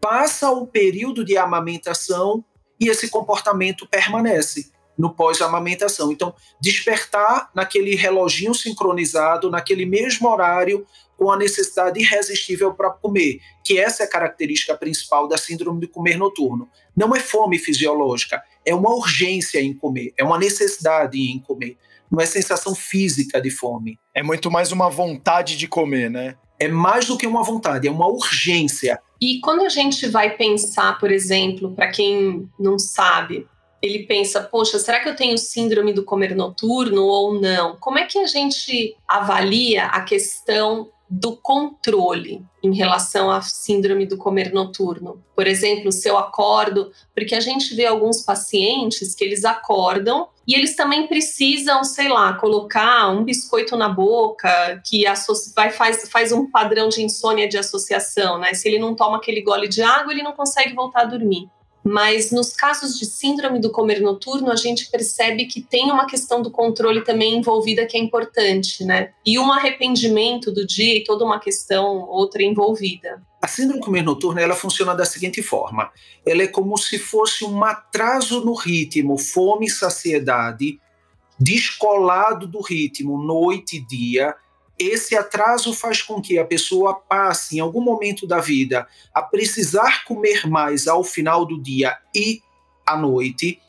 Passa 0.01 0.51
o 0.51 0.67
período 0.67 1.25
de 1.25 1.37
amamentação 1.37 2.43
e 2.81 2.89
esse 2.89 3.11
comportamento 3.11 3.87
permanece 3.87 4.71
no 4.97 5.15
pós-amamentação. 5.15 6.13
Então, 6.13 6.35
despertar 6.61 7.51
naquele 7.55 7.95
reloginho 7.95 8.55
sincronizado, 8.55 9.51
naquele 9.51 9.85
mesmo 9.85 10.29
horário, 10.29 10.87
com 11.17 11.31
a 11.31 11.37
necessidade 11.37 12.01
irresistível 12.01 12.73
para 12.73 12.91
comer, 12.91 13.41
que 13.65 13.79
essa 13.79 14.03
é 14.03 14.07
a 14.07 14.11
característica 14.11 14.75
principal 14.75 15.29
da 15.29 15.37
síndrome 15.37 15.81
de 15.81 15.87
comer 15.87 16.17
noturno. 16.17 16.69
Não 16.97 17.15
é 17.15 17.21
fome 17.21 17.59
fisiológica, 17.59 18.43
é 18.65 18.75
uma 18.75 18.95
urgência 18.95 19.61
em 19.61 19.75
comer, 19.75 20.15
é 20.17 20.25
uma 20.25 20.39
necessidade 20.39 21.19
em 21.19 21.39
comer 21.39 21.77
não 22.11 22.21
é 22.21 22.27
sensação 22.27 22.75
física 22.75 23.41
de 23.41 23.51
fome. 23.51 23.99
É 24.15 24.23
muito 24.23 24.51
mais 24.51 24.73
uma 24.73 24.91
vontade 24.91 25.57
de 25.57 25.69
comer, 25.69 26.11
né? 26.11 26.37
É 26.59 26.69
mais 26.69 27.07
do 27.07 27.17
que 27.17 27.27
uma 27.27 27.43
vontade, 27.43 27.89
é 27.89 27.91
uma 27.91 28.07
urgência. 28.07 29.01
E 29.21 29.41
quando 29.41 29.65
a 29.65 29.69
gente 29.69 30.07
vai 30.09 30.37
pensar, 30.37 30.99
por 30.99 31.11
exemplo, 31.11 31.73
para 31.75 31.91
quem 31.91 32.49
não 32.59 32.79
sabe, 32.79 33.47
ele 33.83 34.01
pensa, 34.01 34.43
poxa, 34.43 34.79
será 34.79 35.01
que 35.01 35.09
eu 35.09 35.17
tenho 35.17 35.39
síndrome 35.39 35.93
do 35.93 36.05
comer 36.05 36.35
noturno 36.35 37.03
ou 37.03 37.41
não? 37.41 37.77
Como 37.77 37.99
é 37.99 38.05
que 38.05 38.19
a 38.19 38.27
gente 38.27 38.95
avalia 39.09 39.87
a 39.87 40.03
questão 40.03 40.91
do 41.11 41.37
controle 41.37 42.45
em 42.63 42.73
relação 42.73 43.31
à 43.31 43.43
síndrome 43.43 44.07
do 44.07 44.17
comer 44.17 44.53
noturno. 44.53 45.21
Por 45.35 45.45
exemplo, 45.45 45.91
se 45.91 46.09
eu 46.09 46.17
acordo, 46.17 46.93
porque 47.13 47.35
a 47.35 47.41
gente 47.41 47.75
vê 47.75 47.85
alguns 47.85 48.23
pacientes 48.23 49.13
que 49.13 49.25
eles 49.25 49.45
acordam 49.45 50.29
e 50.47 50.55
eles 50.55 50.77
também 50.77 51.09
precisam, 51.09 51.83
sei 51.83 52.09
lá, 52.09 52.35
colocar 52.35 53.11
um 53.11 53.25
biscoito 53.25 53.77
na 53.77 53.89
boca 53.89 54.81
que 54.87 55.03
vai, 55.57 55.71
faz, 55.71 56.09
faz 56.09 56.31
um 56.31 56.49
padrão 56.49 56.89
de 56.89 57.03
insônia 57.03 57.49
de 57.49 57.59
associação, 57.59 58.39
né? 58.39 58.55
Se 58.55 58.69
ele 58.69 58.79
não 58.79 58.95
toma 58.95 59.17
aquele 59.17 59.43
gole 59.43 59.67
de 59.67 59.83
água, 59.83 60.13
ele 60.13 60.23
não 60.23 60.33
consegue 60.33 60.75
voltar 60.75 61.03
a 61.03 61.07
dormir. 61.07 61.49
Mas 61.83 62.31
nos 62.31 62.53
casos 62.53 62.99
de 62.99 63.07
síndrome 63.07 63.59
do 63.59 63.71
comer 63.71 64.01
noturno, 64.01 64.51
a 64.51 64.57
gente 64.57 64.91
percebe 64.91 65.47
que 65.47 65.63
tem 65.63 65.91
uma 65.91 66.07
questão 66.07 66.43
do 66.43 66.51
controle 66.51 67.03
também 67.03 67.39
envolvida 67.39 67.87
que 67.87 67.97
é 67.97 68.01
importante, 68.01 68.85
né? 68.85 69.13
E 69.25 69.39
um 69.39 69.51
arrependimento 69.51 70.53
do 70.53 70.67
dia 70.67 70.99
e 70.99 71.05
toda 71.05 71.25
uma 71.25 71.41
questão 71.41 72.07
outra 72.09 72.43
envolvida. 72.43 73.23
A 73.41 73.49
síndrome 73.49 73.81
do 73.81 73.85
comer 73.85 74.03
noturno 74.03 74.39
ela 74.39 74.55
funciona 74.55 74.95
da 74.95 75.07
seguinte 75.07 75.43
forma: 75.43 75.91
ela 76.27 76.43
é 76.43 76.47
como 76.47 76.77
se 76.77 76.99
fosse 76.99 77.45
um 77.45 77.65
atraso 77.65 78.45
no 78.45 78.55
ritmo, 78.55 79.17
fome 79.17 79.67
e 79.67 79.71
saciedade, 79.71 80.79
descolado 81.39 82.47
do 82.47 82.61
ritmo 82.61 83.23
noite 83.23 83.77
e 83.77 83.87
dia 83.87 84.37
esse 84.81 85.15
atraso 85.15 85.75
faz 85.75 86.01
com 86.01 86.23
que 86.23 86.39
a 86.39 86.45
pessoa 86.45 86.95
passe, 86.95 87.59
em 87.59 87.61
algum 87.61 87.83
momento 87.83 88.27
da 88.27 88.41
vida, 88.41 88.89
a 89.15 89.21
precisar 89.21 90.05
comer 90.05 90.49
mais 90.49 90.89
ao 90.89 91.05
final 91.05 91.45
do 91.45 91.61
dia 91.61 91.99
e 92.15 92.41
à 92.87 92.97
noite. 92.97 93.61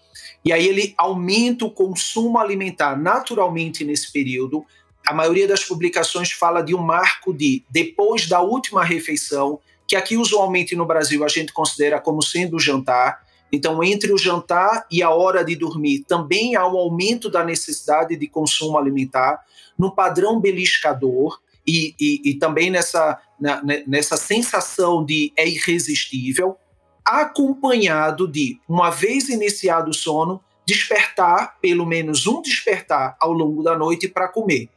E 0.44 0.54
aí 0.54 0.66
ele 0.66 0.94
aumenta 0.98 1.66
o 1.66 1.72
consumo 1.72 2.40
alimentar 2.40 2.98
naturalmente 2.98 3.84
nesse 3.84 4.12
período. 4.12 4.66
A 5.06 5.14
maioria 5.14 5.48
das 5.48 5.66
publicações 5.66 6.32
fala 6.32 6.62
de 6.62 6.74
um 6.74 6.82
marco 6.82 7.34
de 7.34 7.62
depois 7.70 8.28
da 8.28 8.40
última 8.40 8.84
refeição, 8.84 9.60
que 9.86 9.98
aqui 9.98 10.16
usualmente 10.16 10.78
no 10.78 10.86
Brasil 10.86 11.26
a 11.26 11.28
gente 11.28 11.52
considera 11.52 12.00
como 12.00 12.24
sendo 12.24 12.56
o 12.56 12.60
jantar. 12.60 13.22
Então, 13.52 13.84
entre 13.84 14.14
o 14.14 14.18
jantar 14.18 14.86
e 14.90 15.04
a 15.04 15.10
hora 15.10 15.44
de 15.44 15.56
dormir, 15.56 16.06
também 16.08 16.56
há 16.56 16.66
um 16.66 16.78
aumento 16.78 17.30
da 17.30 17.44
necessidade 17.44 18.16
de 18.16 18.28
consumo 18.28 18.78
alimentar 18.78 19.42
no 19.78 19.94
padrão 19.94 20.40
beliscador 20.40 21.40
e, 21.68 21.94
e, 22.00 22.32
e 22.32 22.34
também 22.36 22.70
nessa, 22.70 23.20
na, 23.40 23.62
nessa 23.86 24.16
sensação 24.16 25.04
de 25.04 25.34
é 25.36 25.48
irresistível, 25.48 26.58
acompanhado 27.04 28.28
de, 28.28 28.60
uma 28.68 28.90
vez 28.90 29.28
iniciado 29.28 29.92
o 29.92 29.94
sono, 29.94 30.42
despertar, 30.66 31.60
pelo 31.60 31.86
menos 31.86 32.26
um 32.28 32.42
despertar 32.42 33.18
ao 33.20 33.34
longo 33.34 33.64
da 33.64 33.78
noite 33.78 34.08
para 34.08 34.28
comer. 34.28 34.70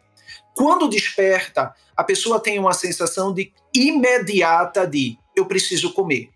Quando 0.54 0.88
desperta, 0.88 1.74
a 1.96 2.02
pessoa 2.02 2.40
tem 2.40 2.58
uma 2.58 2.72
sensação 2.72 3.32
de 3.32 3.52
imediata 3.74 4.86
de 4.86 5.18
eu 5.36 5.46
preciso 5.46 5.92
comer. 5.92 6.30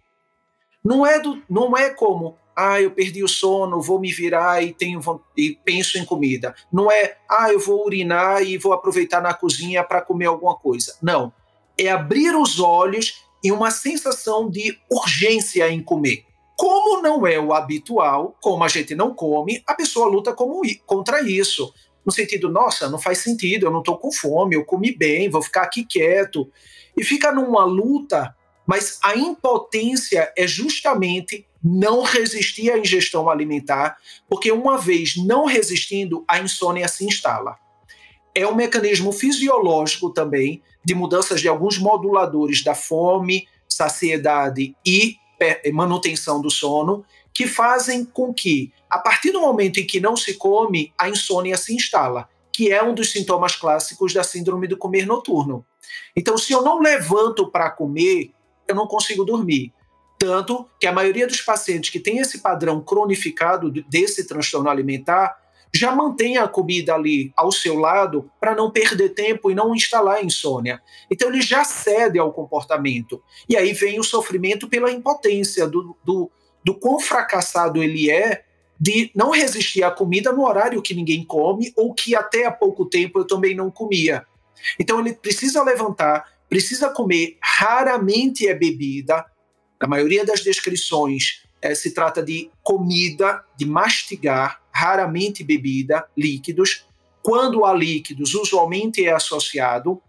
Não 0.89 1.07
é, 1.07 1.21
do, 1.21 1.43
não 1.51 1.77
é 1.77 1.91
como 1.91 2.35
ah, 2.57 2.81
eu 2.81 2.91
perdi 2.91 3.23
o 3.23 3.29
sono, 3.29 3.79
vou 3.79 4.01
me 4.01 4.11
virar 4.11 4.65
e 4.65 4.73
tenho 4.73 5.03
e 5.37 5.51
penso 5.63 5.99
em 5.99 6.05
comida. 6.05 6.55
Não 6.73 6.91
é, 6.91 7.19
ah, 7.29 7.53
eu 7.53 7.61
vou 7.61 7.85
urinar 7.85 8.43
e 8.43 8.57
vou 8.57 8.73
aproveitar 8.73 9.21
na 9.21 9.35
cozinha 9.35 9.85
para 9.85 10.01
comer 10.01 10.25
alguma 10.25 10.57
coisa. 10.57 10.97
Não. 11.03 11.31
É 11.79 11.91
abrir 11.91 12.35
os 12.35 12.59
olhos 12.59 13.23
e 13.45 13.53
uma 13.53 13.71
sensação 13.71 14.49
de 14.49 14.79
urgência 14.91 15.69
em 15.69 15.83
comer. 15.83 16.25
Como 16.57 17.03
não 17.03 17.27
é 17.27 17.39
o 17.39 17.53
habitual, 17.53 18.35
como 18.41 18.65
a 18.65 18.69
gente 18.69 18.95
não 18.95 19.15
come, 19.15 19.63
a 19.67 19.75
pessoa 19.75 20.09
luta 20.09 20.33
como, 20.33 20.63
contra 20.87 21.21
isso. 21.21 21.71
No 22.03 22.11
sentido, 22.11 22.49
nossa, 22.49 22.89
não 22.89 22.99
faz 22.99 23.19
sentido, 23.19 23.67
eu 23.67 23.71
não 23.71 23.81
estou 23.81 23.99
com 23.99 24.11
fome, 24.11 24.57
eu 24.57 24.65
comi 24.65 24.91
bem, 24.91 25.29
vou 25.29 25.43
ficar 25.43 25.65
aqui 25.65 25.85
quieto. 25.85 26.51
E 26.97 27.05
fica 27.05 27.31
numa 27.31 27.67
luta, 27.67 28.35
mas 28.69 28.99
a 29.03 29.17
impotência 29.17 30.31
é 30.37 30.47
justamente 30.47 31.47
não 31.65 32.03
resistir 32.03 32.71
à 32.71 32.77
ingestão 32.77 33.31
alimentar, 33.31 33.97
porque 34.29 34.53
uma 34.53 34.77
vez 34.77 35.17
não 35.17 35.47
resistindo, 35.47 36.23
a 36.29 36.39
insônia 36.39 36.87
se 36.87 37.07
instala. 37.07 37.57
É 38.35 38.47
um 38.47 38.55
mecanismo 38.55 39.11
fisiológico 39.11 40.11
também 40.11 40.63
de 40.85 40.95
mudanças 40.95 41.41
de 41.41 41.49
alguns 41.49 41.79
moduladores 41.79 42.63
da 42.63 42.75
fome, 42.75 43.49
saciedade 43.67 44.77
e 44.85 45.17
manutenção 45.73 46.39
do 46.39 46.51
sono, 46.51 47.07
que 47.33 47.47
fazem 47.47 48.05
com 48.05 48.35
que, 48.35 48.71
a 48.91 48.99
partir 48.99 49.31
do 49.31 49.41
momento 49.41 49.81
em 49.81 49.87
que 49.87 49.99
não 49.99 50.15
se 50.15 50.35
come, 50.35 50.93
a 50.99 51.09
insônia 51.09 51.57
se 51.57 51.75
instala, 51.75 52.29
que 52.53 52.71
é 52.71 52.83
um 52.83 52.93
dos 52.93 53.13
sintomas 53.13 53.57
clássicos 53.57 54.13
da 54.13 54.23
síndrome 54.23 54.67
do 54.67 54.77
comer 54.77 55.07
noturno. 55.07 55.65
Então, 56.15 56.37
se 56.37 56.53
eu 56.53 56.61
não 56.61 56.81
levanto 56.81 57.51
para 57.51 57.71
comer, 57.71 58.33
eu 58.69 58.75
não 58.75 58.87
consigo 58.87 59.25
dormir. 59.25 59.73
Tanto 60.19 60.69
que 60.81 60.87
a 60.87 60.93
maioria 60.93 61.27
dos 61.27 61.41
pacientes 61.41 61.91
que 61.91 62.01
tem 62.01 62.19
esse 62.19 62.39
padrão 62.39 62.81
cronificado 62.81 63.71
desse 63.89 64.27
transtorno 64.27 64.69
alimentar 64.69 65.37
já 65.73 65.95
mantém 65.95 66.39
a 66.39 66.49
comida 66.49 66.95
ali 66.95 67.33
ao 67.37 67.53
seu 67.53 67.79
lado 67.79 68.31
para 68.41 68.55
não 68.55 68.71
perder 68.71 69.11
tempo 69.11 69.51
e 69.51 69.55
não 69.55 69.75
instalar 69.75 70.25
insônia. 70.25 70.83
Então 71.11 71.29
ele 71.29 71.43
já 71.43 71.63
cede 71.65 72.19
ao 72.19 72.33
comportamento. 72.33 73.23
E 73.49 73.57
aí 73.57 73.73
vem 73.73 74.01
o 74.01 74.05
sofrimento 74.05 74.69
pela 74.69 74.91
impotência, 74.91 75.69
do, 75.69 75.97
do, 76.03 76.31
do 76.65 76.75
quão 76.75 76.99
fracassado 76.99 77.83
ele 77.83 78.11
é 78.11 78.45
de 78.81 79.11
não 79.15 79.31
resistir 79.31 79.83
à 79.83 79.91
comida 79.91 80.33
no 80.33 80.47
horário 80.47 80.83
que 80.83 80.95
ninguém 80.95 81.25
come 81.25 81.73
ou 81.77 81.93
que 81.93 82.15
até 82.15 82.47
há 82.47 82.51
pouco 82.51 82.87
tempo 82.87 83.19
eu 83.19 83.27
também 83.27 83.55
não 83.55 83.71
comia. 83.71 84.25
Então 84.79 85.01
ele 85.01 85.13
precisa 85.13 85.63
levantar, 85.63 86.25
precisa 86.49 86.91
comer, 86.91 87.37
raramente 87.43 88.47
é 88.47 88.55
bebida, 88.55 89.25
na 89.81 89.87
maioria 89.87 90.25
das 90.25 90.41
descrições, 90.41 91.43
é, 91.63 91.75
se 91.75 91.93
trata 91.93 92.23
de 92.23 92.51
comida, 92.63 93.45
de 93.57 93.65
mastigar, 93.65 94.61
raramente 94.73 95.45
bebida, 95.45 96.07
líquidos. 96.17 96.87
Quando 97.23 97.65
há 97.65 97.75
líquidos, 97.75 98.35
usualmente 98.35 99.05
é 99.05 99.13
associado 99.13 100.01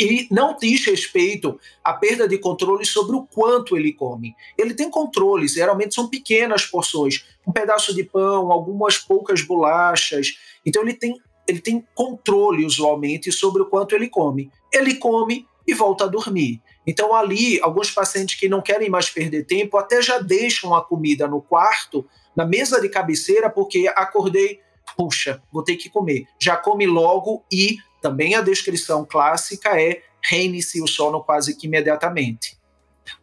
e 0.00 0.28
não 0.30 0.56
diz 0.56 0.84
respeito 0.86 1.58
à 1.82 1.92
perda 1.92 2.28
de 2.28 2.38
controle 2.38 2.84
sobre 2.84 3.16
o 3.16 3.26
quanto 3.26 3.76
ele 3.76 3.92
come. 3.92 4.34
Ele 4.56 4.72
tem 4.72 4.88
controle, 4.88 5.48
geralmente 5.48 5.94
são 5.94 6.08
pequenas 6.08 6.64
porções, 6.64 7.24
um 7.46 7.52
pedaço 7.52 7.92
de 7.94 8.04
pão, 8.04 8.52
algumas 8.52 8.98
poucas 8.98 9.42
bolachas. 9.42 10.38
Então 10.64 10.82
ele 10.82 10.94
tem, 10.94 11.20
ele 11.46 11.60
tem 11.60 11.84
controle 11.94 12.64
usualmente 12.64 13.32
sobre 13.32 13.62
o 13.62 13.66
quanto 13.66 13.96
ele 13.96 14.08
come. 14.08 14.50
Ele 14.72 14.94
come 14.94 15.46
e 15.68 15.74
volta 15.74 16.04
a 16.04 16.08
dormir. 16.08 16.62
Então, 16.86 17.14
ali, 17.14 17.60
alguns 17.60 17.90
pacientes 17.90 18.40
que 18.40 18.48
não 18.48 18.62
querem 18.62 18.88
mais 18.88 19.10
perder 19.10 19.44
tempo 19.44 19.76
até 19.76 20.00
já 20.00 20.18
deixam 20.18 20.74
a 20.74 20.82
comida 20.82 21.28
no 21.28 21.42
quarto, 21.42 22.06
na 22.34 22.46
mesa 22.46 22.80
de 22.80 22.88
cabeceira, 22.88 23.50
porque 23.50 23.86
acordei, 23.94 24.60
puxa, 24.96 25.42
vou 25.52 25.62
ter 25.62 25.76
que 25.76 25.90
comer. 25.90 26.24
Já 26.40 26.56
come 26.56 26.86
logo 26.86 27.44
e 27.52 27.76
também 28.00 28.34
a 28.34 28.40
descrição 28.40 29.04
clássica 29.04 29.78
é 29.78 30.00
reinicia 30.24 30.82
o 30.82 30.88
sono 30.88 31.22
quase 31.22 31.54
que 31.54 31.66
imediatamente. 31.66 32.56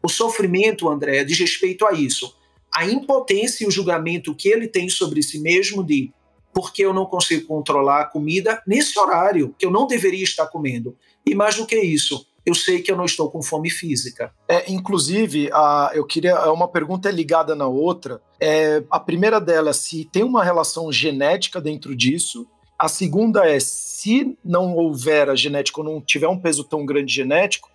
O 0.04 0.08
sofrimento, 0.08 0.88
André, 0.88 1.24
diz 1.24 1.40
respeito 1.40 1.88
a 1.88 1.94
isso. 1.94 2.38
A 2.74 2.86
impotência 2.86 3.64
e 3.64 3.68
o 3.68 3.72
julgamento 3.72 4.36
que 4.36 4.50
ele 4.50 4.68
tem 4.68 4.88
sobre 4.88 5.24
si 5.24 5.40
mesmo 5.40 5.84
de 5.84 6.14
porque 6.54 6.86
eu 6.86 6.94
não 6.94 7.06
consigo 7.06 7.48
controlar 7.48 8.02
a 8.02 8.06
comida 8.06 8.62
nesse 8.66 8.98
horário 8.98 9.54
que 9.58 9.66
eu 9.66 9.72
não 9.72 9.88
deveria 9.88 10.24
estar 10.24 10.48
comendo. 10.48 10.96
E 11.26 11.34
mais 11.36 11.56
do 11.56 11.66
que 11.66 11.78
isso, 11.78 12.26
eu 12.46 12.54
sei 12.54 12.82
que 12.82 12.92
eu 12.92 12.96
não 12.96 13.06
estou 13.06 13.30
com 13.30 13.42
fome 13.42 13.70
física. 13.70 14.32
É, 14.48 14.72
inclusive, 14.72 15.50
a, 15.52 15.92
eu 15.94 16.06
queria. 16.06 16.32
É 16.32 16.50
uma 16.50 16.68
pergunta 16.68 17.10
é 17.10 17.12
ligada 17.12 17.56
na 17.56 17.68
outra. 17.68 18.22
É, 18.40 18.84
a 18.90 19.00
primeira 19.00 19.42
dela, 19.42 19.74
se 19.74 20.06
tem 20.06 20.24
uma 20.24 20.44
relação 20.44 20.92
genética 20.92 21.60
dentro 21.60 21.96
disso. 21.96 22.48
A 22.78 22.90
segunda 22.90 23.50
é, 23.50 23.58
se 23.60 24.38
não 24.44 24.76
houver 24.76 25.30
a 25.30 25.36
genética 25.36 25.80
ou 25.80 25.86
não 25.86 26.02
tiver 26.02 26.28
um 26.28 26.38
peso 26.38 26.64
tão 26.64 26.86
grande 26.86 27.14
genético, 27.14 27.70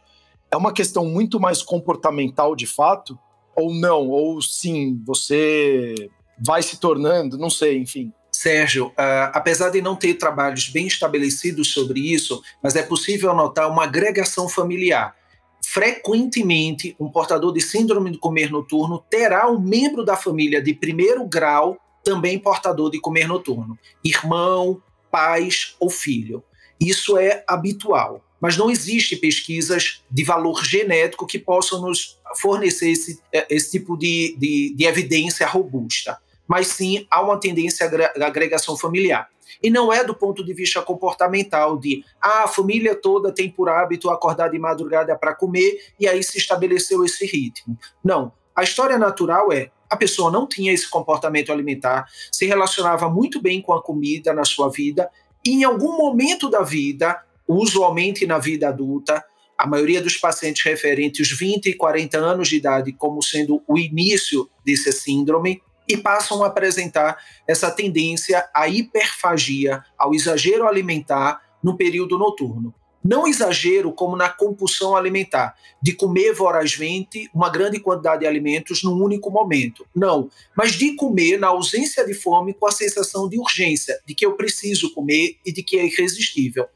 é 0.51 0.57
uma 0.57 0.73
questão 0.73 1.07
muito 1.07 1.41
mais 1.41 1.63
comportamental 1.63 2.55
de 2.55 2.67
fato, 2.67 3.19
ou 3.57 3.73
não, 3.73 4.09
ou 4.09 4.43
sim, 4.43 5.01
você 5.07 5.95
vai 6.39 6.63
se 6.63 6.79
tornando, 6.79 7.39
não 7.39 7.49
sei, 7.49 7.79
enfim. 7.79 8.13
Sérgio, 8.41 8.87
uh, 8.87 9.29
apesar 9.35 9.69
de 9.69 9.83
não 9.83 9.95
ter 9.95 10.15
trabalhos 10.15 10.71
bem 10.71 10.87
estabelecidos 10.87 11.75
sobre 11.75 12.01
isso, 12.01 12.43
mas 12.63 12.75
é 12.75 12.83
possível 12.83 13.35
notar 13.35 13.71
uma 13.71 13.85
agregação 13.85 14.49
familiar. 14.49 15.15
Frequentemente, 15.63 16.97
um 16.99 17.11
portador 17.11 17.53
de 17.53 17.61
síndrome 17.61 18.11
de 18.11 18.17
comer 18.17 18.51
noturno 18.51 19.05
terá 19.11 19.47
um 19.51 19.61
membro 19.61 20.07
da 20.07 20.17
família 20.17 20.63
de 20.63 20.73
primeiro 20.73 21.27
grau 21.27 21.77
também 22.03 22.39
portador 22.39 22.91
de 22.91 22.99
comer 22.99 23.29
noturno, 23.29 23.79
irmão, 24.03 24.83
pais 25.11 25.77
ou 25.79 25.91
filho. 25.91 26.43
Isso 26.81 27.19
é 27.19 27.45
habitual, 27.47 28.25
mas 28.41 28.57
não 28.57 28.71
existe 28.71 29.17
pesquisas 29.17 30.03
de 30.11 30.25
valor 30.25 30.65
genético 30.65 31.27
que 31.27 31.39
possam 31.39 31.83
nos 31.83 32.19
fornecer 32.41 32.89
esse, 32.89 33.21
eh, 33.35 33.47
esse 33.51 33.71
tipo 33.73 33.99
de, 33.99 34.35
de, 34.39 34.75
de 34.75 34.85
evidência 34.87 35.47
robusta 35.47 36.17
mas 36.51 36.67
sim 36.67 37.07
há 37.09 37.23
uma 37.23 37.39
tendência 37.39 37.89
à 38.21 38.27
agregação 38.27 38.77
familiar. 38.77 39.29
E 39.63 39.71
não 39.71 39.93
é 39.93 40.03
do 40.03 40.13
ponto 40.13 40.45
de 40.45 40.53
vista 40.53 40.83
comportamental, 40.83 41.79
de 41.79 42.05
ah, 42.21 42.43
a 42.43 42.49
família 42.49 42.93
toda 42.97 43.33
tem 43.33 43.49
por 43.49 43.69
hábito 43.69 44.11
acordar 44.11 44.49
de 44.49 44.59
madrugada 44.59 45.17
para 45.17 45.33
comer 45.33 45.79
e 45.99 46.09
aí 46.09 46.21
se 46.25 46.39
estabeleceu 46.39 47.05
esse 47.05 47.25
ritmo. 47.25 47.79
Não. 48.03 48.33
A 48.53 48.65
história 48.65 48.99
natural 48.99 49.53
é 49.53 49.71
a 49.89 49.97
pessoa 49.97 50.29
não 50.29 50.45
tinha 50.45 50.73
esse 50.73 50.91
comportamento 50.91 51.53
alimentar, 51.53 52.07
se 52.33 52.47
relacionava 52.47 53.09
muito 53.09 53.41
bem 53.41 53.63
com 53.63 53.73
a 53.73 53.81
comida 53.81 54.33
na 54.33 54.45
sua 54.45 54.69
vida, 54.71 55.09
e 55.47 55.51
em 55.51 55.65
algum 55.65 55.97
momento 55.97 56.51
da 56.51 56.63
vida, 56.63 57.21
usualmente 57.47 58.27
na 58.27 58.39
vida 58.39 58.69
adulta, 58.69 59.25
a 59.57 59.67
maioria 59.67 60.01
dos 60.01 60.17
pacientes 60.17 60.65
referentes 60.65 61.31
os 61.31 61.39
20 61.39 61.67
e 61.67 61.75
40 61.75 62.19
anos 62.19 62.49
de 62.49 62.57
idade 62.57 62.93
como 62.93 63.23
sendo 63.23 63.63
o 63.69 63.79
início 63.79 64.49
dessa 64.65 64.91
síndrome 64.91 65.61
e 65.91 65.97
passam 65.97 66.45
a 66.45 66.47
apresentar 66.47 67.19
essa 67.49 67.69
tendência 67.69 68.49
à 68.55 68.69
hiperfagia, 68.69 69.83
ao 69.99 70.15
exagero 70.15 70.69
alimentar 70.69 71.43
no 71.61 71.77
período 71.77 72.17
noturno. 72.17 72.73
Não 73.03 73.27
exagero 73.27 73.93
como 73.93 74.17
na 74.17 74.29
compulsão 74.29 74.95
alimentar, 74.95 75.57
de 75.83 75.93
comer 75.93 76.33
vorazmente 76.33 77.29
uma 77.35 77.51
grande 77.51 77.81
quantidade 77.81 78.21
de 78.21 78.27
alimentos 78.27 78.85
num 78.85 79.03
único 79.03 79.31
momento. 79.31 79.85
Não, 79.93 80.31
mas 80.57 80.73
de 80.73 80.95
comer 80.95 81.41
na 81.41 81.49
ausência 81.49 82.07
de 82.07 82.15
fome 82.15 82.55
com 82.55 82.69
a 82.69 82.73
sensação 82.73 83.29
de 83.29 83.37
urgência, 83.37 83.99
de 84.07 84.15
que 84.15 84.25
eu 84.25 84.37
preciso 84.37 84.95
comer 84.95 85.39
e 85.45 85.51
de 85.51 85.63
que 85.63 85.77
é 85.77 85.87
irresistível, 85.87 86.67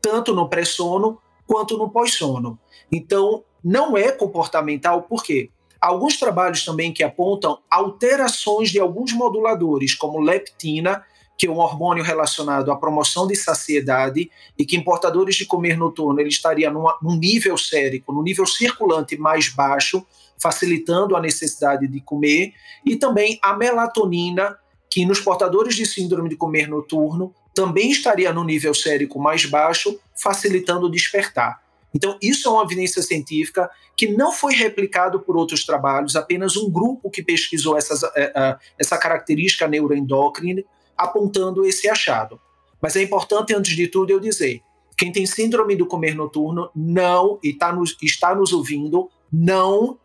tanto 0.00 0.34
no 0.34 0.48
pré-sono 0.48 1.18
quanto 1.46 1.76
no 1.76 1.90
pós-sono. 1.90 2.58
Então, 2.90 3.44
não 3.62 3.98
é 3.98 4.12
comportamental, 4.12 5.02
por 5.02 5.22
quê? 5.22 5.50
Alguns 5.82 6.16
trabalhos 6.16 6.64
também 6.64 6.92
que 6.92 7.02
apontam 7.02 7.58
alterações 7.68 8.70
de 8.70 8.78
alguns 8.78 9.12
moduladores, 9.12 9.96
como 9.96 10.20
leptina, 10.20 11.04
que 11.36 11.48
é 11.48 11.50
um 11.50 11.58
hormônio 11.58 12.04
relacionado 12.04 12.70
à 12.70 12.76
promoção 12.76 13.26
de 13.26 13.34
saciedade 13.34 14.30
e 14.56 14.64
que 14.64 14.76
em 14.76 14.84
portadores 14.84 15.34
de 15.34 15.44
comer 15.44 15.76
noturno 15.76 16.20
ele 16.20 16.28
estaria 16.28 16.70
numa, 16.70 16.96
num 17.02 17.16
nível 17.16 17.58
sérico, 17.58 18.12
no 18.12 18.22
nível 18.22 18.46
circulante 18.46 19.16
mais 19.16 19.48
baixo, 19.48 20.06
facilitando 20.40 21.16
a 21.16 21.20
necessidade 21.20 21.88
de 21.88 22.00
comer, 22.00 22.52
e 22.86 22.94
também 22.94 23.40
a 23.42 23.52
melatonina, 23.52 24.56
que 24.88 25.04
nos 25.04 25.18
portadores 25.18 25.74
de 25.74 25.84
síndrome 25.84 26.28
de 26.28 26.36
comer 26.36 26.68
noturno 26.68 27.34
também 27.52 27.90
estaria 27.90 28.32
no 28.32 28.44
nível 28.44 28.72
sérico 28.72 29.18
mais 29.18 29.44
baixo, 29.46 29.98
facilitando 30.14 30.86
o 30.86 30.90
despertar. 30.90 31.60
Então, 31.94 32.16
isso 32.22 32.48
é 32.48 32.52
uma 32.52 32.64
evidência 32.64 33.02
científica 33.02 33.70
que 33.96 34.08
não 34.08 34.32
foi 34.32 34.54
replicado 34.54 35.20
por 35.20 35.36
outros 35.36 35.64
trabalhos, 35.64 36.16
apenas 36.16 36.56
um 36.56 36.70
grupo 36.70 37.10
que 37.10 37.22
pesquisou 37.22 37.76
essas, 37.76 38.02
eh, 38.02 38.32
eh, 38.34 38.56
essa 38.78 38.96
característica 38.96 39.68
neuroendócrina, 39.68 40.62
apontando 40.96 41.64
esse 41.64 41.88
achado. 41.88 42.40
Mas 42.80 42.96
é 42.96 43.02
importante, 43.02 43.54
antes 43.54 43.76
de 43.76 43.86
tudo, 43.88 44.10
eu 44.10 44.18
dizer: 44.18 44.62
quem 44.96 45.12
tem 45.12 45.26
síndrome 45.26 45.76
do 45.76 45.86
comer 45.86 46.14
noturno 46.14 46.70
não, 46.74 47.38
e 47.42 47.52
tá 47.52 47.72
nos, 47.72 47.96
está 48.02 48.34
nos 48.34 48.52
ouvindo, 48.52 49.08
não 49.32 49.98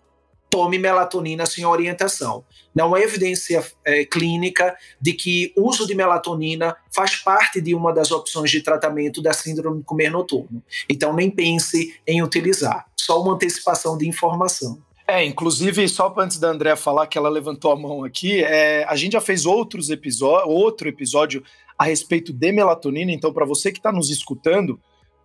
tome 0.49 0.77
melatonina 0.77 1.45
sem 1.45 1.65
orientação. 1.65 2.43
Não 2.73 2.93
há 2.93 3.01
evidência 3.01 3.65
é, 3.85 4.05
clínica 4.05 4.75
de 4.99 5.13
que 5.13 5.53
o 5.57 5.67
uso 5.67 5.85
de 5.85 5.95
melatonina 5.95 6.75
faz 6.93 7.15
parte 7.15 7.59
de 7.61 7.73
uma 7.73 7.93
das 7.93 8.11
opções 8.11 8.51
de 8.51 8.61
tratamento 8.61 9.21
da 9.21 9.33
síndrome 9.33 9.79
de 9.79 9.83
comer 9.83 10.09
noturno. 10.09 10.63
Então, 10.89 11.13
nem 11.13 11.29
pense 11.29 11.99
em 12.05 12.21
utilizar. 12.21 12.85
Só 12.95 13.21
uma 13.21 13.33
antecipação 13.33 13.97
de 13.97 14.07
informação. 14.07 14.79
É, 15.07 15.23
inclusive, 15.23 15.87
só 15.87 16.13
antes 16.17 16.37
da 16.37 16.49
Andrea 16.49 16.75
falar 16.75 17.07
que 17.07 17.17
ela 17.17 17.29
levantou 17.29 17.71
a 17.71 17.75
mão 17.77 18.03
aqui, 18.03 18.43
é, 18.43 18.83
a 18.83 18.95
gente 18.95 19.13
já 19.13 19.21
fez 19.21 19.45
outros 19.45 19.89
episódios, 19.89 20.53
outro 20.53 20.89
episódio 20.89 21.43
a 21.77 21.85
respeito 21.85 22.33
de 22.33 22.51
melatonina. 22.51 23.11
Então, 23.11 23.31
para 23.31 23.45
você 23.45 23.71
que 23.71 23.79
está 23.79 23.91
nos 23.91 24.09
escutando, 24.09 24.77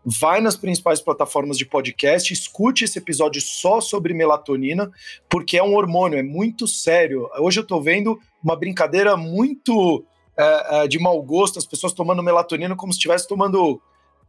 vai 0.04 0.40
nas 0.40 0.56
principais 0.56 1.00
plataformas 1.00 1.56
de 1.56 1.66
podcast, 1.66 2.32
escute 2.32 2.85
esse 2.85 2.99
episódio 2.99 3.40
só 3.40 3.80
sobre 3.80 4.14
melatonina, 4.14 4.90
porque 5.28 5.56
é 5.56 5.62
um 5.62 5.75
hormônio, 5.75 6.18
é 6.18 6.23
muito 6.23 6.66
sério. 6.66 7.28
Hoje 7.38 7.61
eu 7.61 7.62
estou 7.62 7.80
vendo 7.80 8.18
uma 8.42 8.56
brincadeira 8.56 9.16
muito 9.16 10.04
é, 10.37 10.85
é, 10.85 10.88
de 10.88 10.99
mau 10.99 11.23
gosto, 11.23 11.59
as 11.59 11.66
pessoas 11.66 11.92
tomando 11.92 12.23
melatonina 12.23 12.75
como 12.75 12.92
se 12.92 12.99
estivesse 12.99 13.28
tomando 13.28 13.80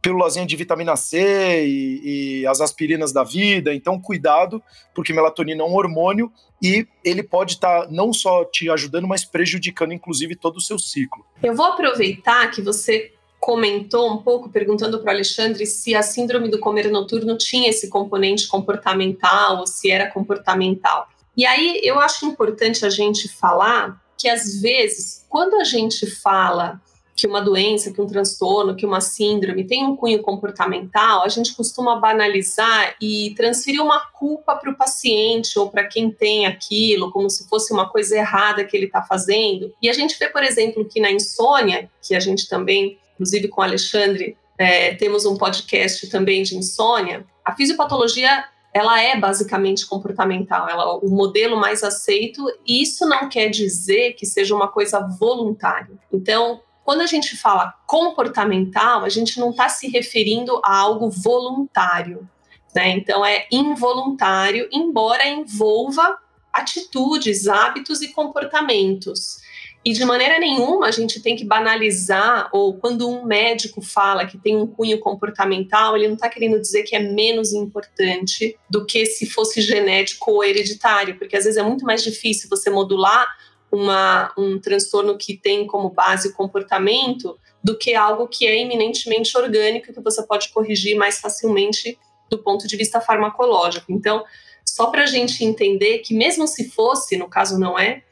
pílulazinha 0.04 0.44
de 0.44 0.54
vitamina 0.54 0.96
C 0.96 1.66
e, 1.66 2.40
e, 2.42 2.46
as 2.46 2.60
aspirinas 2.60 3.10
da 3.10 3.24
vida. 3.24 3.74
Então, 3.74 3.98
cuidado, 3.98 4.62
porque 4.94 5.14
melatonina 5.14 5.62
é 5.62 5.66
um 5.66 5.74
hormônio 5.74 6.30
e 6.62 6.86
ele 7.02 7.22
pode 7.22 7.54
estar 7.54 7.84
tá 7.84 7.88
não 7.90 8.12
só 8.12 8.44
te 8.44 8.68
ajudando, 8.68 9.08
mas 9.08 9.24
prejudicando, 9.24 9.94
inclusive, 9.94 10.36
todo 10.36 10.58
o 10.58 10.60
seu 10.60 10.78
ciclo. 10.78 11.24
Eu 11.42 11.54
vou 11.54 11.64
aproveitar 11.64 12.50
que 12.50 12.60
você 12.60 13.13
comentou 13.44 14.10
um 14.10 14.22
pouco, 14.22 14.48
perguntando 14.48 14.98
para 15.00 15.08
o 15.08 15.10
Alexandre 15.10 15.66
se 15.66 15.94
a 15.94 16.02
síndrome 16.02 16.48
do 16.48 16.58
comer 16.58 16.90
noturno 16.90 17.36
tinha 17.36 17.68
esse 17.68 17.90
componente 17.90 18.48
comportamental 18.48 19.58
ou 19.58 19.66
se 19.66 19.90
era 19.90 20.10
comportamental. 20.10 21.06
E 21.36 21.44
aí 21.44 21.78
eu 21.84 22.00
acho 22.00 22.24
importante 22.24 22.86
a 22.86 22.88
gente 22.88 23.28
falar 23.28 24.02
que 24.16 24.30
às 24.30 24.62
vezes, 24.62 25.26
quando 25.28 25.56
a 25.56 25.64
gente 25.64 26.06
fala 26.06 26.80
que 27.14 27.26
uma 27.26 27.42
doença, 27.42 27.92
que 27.92 28.00
um 28.00 28.06
transtorno, 28.06 28.74
que 28.74 28.86
uma 28.86 29.02
síndrome 29.02 29.64
tem 29.64 29.84
um 29.84 29.94
cunho 29.94 30.22
comportamental, 30.22 31.22
a 31.22 31.28
gente 31.28 31.54
costuma 31.54 31.96
banalizar 31.96 32.96
e 32.98 33.34
transferir 33.36 33.82
uma 33.82 34.00
culpa 34.06 34.56
para 34.56 34.70
o 34.70 34.74
paciente 34.74 35.58
ou 35.58 35.68
para 35.68 35.84
quem 35.84 36.10
tem 36.10 36.46
aquilo, 36.46 37.12
como 37.12 37.28
se 37.28 37.46
fosse 37.46 37.74
uma 37.74 37.90
coisa 37.90 38.16
errada 38.16 38.64
que 38.64 38.74
ele 38.74 38.86
está 38.86 39.02
fazendo. 39.02 39.70
E 39.82 39.90
a 39.90 39.92
gente 39.92 40.18
vê, 40.18 40.30
por 40.30 40.42
exemplo, 40.42 40.82
que 40.86 40.98
na 40.98 41.10
insônia, 41.10 41.90
que 42.00 42.14
a 42.14 42.20
gente 42.20 42.48
também 42.48 42.98
inclusive 43.24 43.48
com 43.48 43.62
o 43.62 43.64
Alexandre, 43.64 44.36
é, 44.58 44.94
temos 44.94 45.24
um 45.24 45.36
podcast 45.36 46.08
também 46.08 46.42
de 46.42 46.56
insônia. 46.56 47.26
A 47.44 47.54
fisiopatologia 47.54 48.44
ela 48.72 49.00
é 49.00 49.18
basicamente 49.18 49.86
comportamental, 49.86 50.68
ela 50.68 50.82
é 50.82 50.86
o 50.86 51.08
modelo 51.08 51.56
mais 51.56 51.82
aceito, 51.84 52.44
e 52.66 52.82
isso 52.82 53.06
não 53.06 53.28
quer 53.28 53.48
dizer 53.48 54.14
que 54.14 54.26
seja 54.26 54.54
uma 54.54 54.68
coisa 54.68 55.00
voluntária. 55.18 55.96
Então, 56.12 56.60
quando 56.84 57.00
a 57.00 57.06
gente 57.06 57.36
fala 57.36 57.72
comportamental, 57.86 59.04
a 59.04 59.08
gente 59.08 59.38
não 59.38 59.50
está 59.50 59.68
se 59.68 59.88
referindo 59.88 60.60
a 60.64 60.76
algo 60.76 61.08
voluntário. 61.08 62.28
Né? 62.74 62.90
Então, 62.90 63.24
é 63.24 63.46
involuntário, 63.50 64.68
embora 64.72 65.26
envolva 65.26 66.18
atitudes, 66.52 67.46
hábitos 67.46 68.02
e 68.02 68.08
comportamentos. 68.08 69.38
E 69.84 69.92
de 69.92 70.02
maneira 70.04 70.38
nenhuma 70.38 70.86
a 70.86 70.90
gente 70.90 71.20
tem 71.20 71.36
que 71.36 71.44
banalizar, 71.44 72.48
ou 72.52 72.74
quando 72.74 73.08
um 73.08 73.26
médico 73.26 73.82
fala 73.82 74.24
que 74.24 74.38
tem 74.38 74.56
um 74.56 74.66
cunho 74.66 74.98
comportamental, 74.98 75.94
ele 75.94 76.06
não 76.06 76.14
está 76.14 76.28
querendo 76.28 76.58
dizer 76.58 76.84
que 76.84 76.96
é 76.96 77.00
menos 77.00 77.52
importante 77.52 78.56
do 78.70 78.86
que 78.86 79.04
se 79.04 79.26
fosse 79.26 79.60
genético 79.60 80.30
ou 80.30 80.42
hereditário, 80.42 81.18
porque 81.18 81.36
às 81.36 81.44
vezes 81.44 81.58
é 81.58 81.62
muito 81.62 81.84
mais 81.84 82.02
difícil 82.02 82.48
você 82.48 82.70
modular 82.70 83.26
uma, 83.70 84.32
um 84.38 84.58
transtorno 84.58 85.18
que 85.18 85.36
tem 85.36 85.66
como 85.66 85.90
base 85.90 86.28
o 86.28 86.32
comportamento 86.32 87.38
do 87.62 87.76
que 87.76 87.94
algo 87.94 88.26
que 88.26 88.46
é 88.46 88.58
eminentemente 88.58 89.36
orgânico 89.36 89.92
que 89.92 90.00
você 90.00 90.22
pode 90.22 90.48
corrigir 90.50 90.96
mais 90.96 91.18
facilmente 91.18 91.98
do 92.30 92.38
ponto 92.38 92.66
de 92.66 92.76
vista 92.76 93.00
farmacológico. 93.00 93.92
Então, 93.92 94.24
só 94.64 94.86
para 94.86 95.02
a 95.02 95.06
gente 95.06 95.44
entender 95.44 95.98
que 95.98 96.14
mesmo 96.14 96.46
se 96.46 96.70
fosse, 96.70 97.16
no 97.16 97.28
caso 97.28 97.58
não 97.58 97.78
é, 97.78 98.02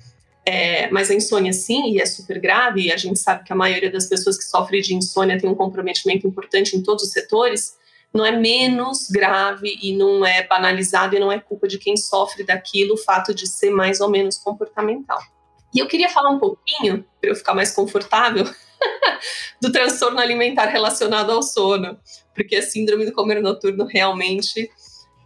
é, 0.45 0.91
mas 0.91 1.11
a 1.11 1.15
insônia 1.15 1.53
sim, 1.53 1.93
e 1.93 2.01
é 2.01 2.07
super 2.07 2.41
grave, 2.41 2.83
e 2.83 2.93
a 2.93 2.97
gente 2.97 3.19
sabe 3.19 3.45
que 3.45 3.53
a 3.53 3.57
maioria 3.57 3.91
das 3.91 4.07
pessoas 4.07 4.37
que 4.37 4.45
sofrem 4.45 4.81
de 4.81 4.95
insônia 4.95 5.39
tem 5.39 5.49
um 5.49 5.55
comprometimento 5.55 6.27
importante 6.27 6.77
em 6.77 6.83
todos 6.83 7.05
os 7.05 7.13
setores, 7.13 7.77
não 8.13 8.27
é 8.27 8.33
menos 8.33 9.09
grave 9.09 9.79
e 9.83 9.97
não 9.97 10.25
é 10.25 10.47
banalizado 10.47 11.17
e 11.17 11.21
não 11.21 11.33
é 11.33 11.39
culpa 11.39 11.67
de 11.67 11.79
quem 11.79 11.97
sofre 11.97 12.45
daquilo 12.45 12.95
o 12.95 12.99
fato 12.99 13.33
de 13.33 13.47
ser 13.47 13.71
mais 13.71 14.01
ou 14.01 14.11
menos 14.11 14.37
comportamental. 14.37 15.21
E 15.75 15.79
eu 15.79 15.87
queria 15.87 16.11
falar 16.11 16.31
um 16.31 16.39
pouquinho, 16.39 17.05
para 17.21 17.31
eu 17.31 17.35
ficar 17.35 17.55
mais 17.55 17.71
confortável, 17.73 18.45
do 19.63 19.73
transtorno 19.73 20.19
alimentar 20.19 20.67
relacionado 20.67 21.31
ao 21.31 21.43
sono, 21.43 21.99
porque 22.35 22.57
a 22.57 22.63
síndrome 22.63 23.07
do 23.07 23.13
comer 23.13 23.41
noturno 23.41 23.87
realmente, 23.87 24.71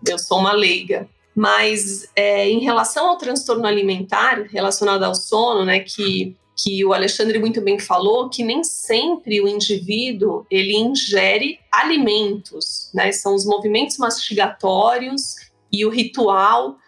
eu 0.07 0.19
sou 0.19 0.39
uma 0.39 0.53
leiga. 0.53 1.09
Mas 1.37 2.09
é, 2.17 2.49
em 2.49 2.61
relação 2.61 3.11
ao 3.11 3.19
transtorno 3.19 3.67
alimentar 3.67 4.47
relacionado 4.51 5.03
ao 5.03 5.15
sono, 5.15 5.67
né, 5.67 5.81
que, 5.81 6.35
que 6.57 6.83
o 6.83 6.95
Alexandre 6.95 7.39
muito 7.39 7.61
bem 7.61 7.79
falou, 7.79 8.31
que 8.31 8.43
nem 8.43 8.65
sempre 8.65 9.39
o 9.43 9.47
indivíduo 9.47 10.47
ele 10.51 10.75
ingere 10.75 11.61
alimentos, 11.71 12.89
né, 12.95 13.13
são 13.13 13.35
os 13.35 13.45
movimentos 13.45 13.99
mastigatórios 13.99 15.35
e 15.71 15.85
o 15.85 15.91
ritual 15.91 16.79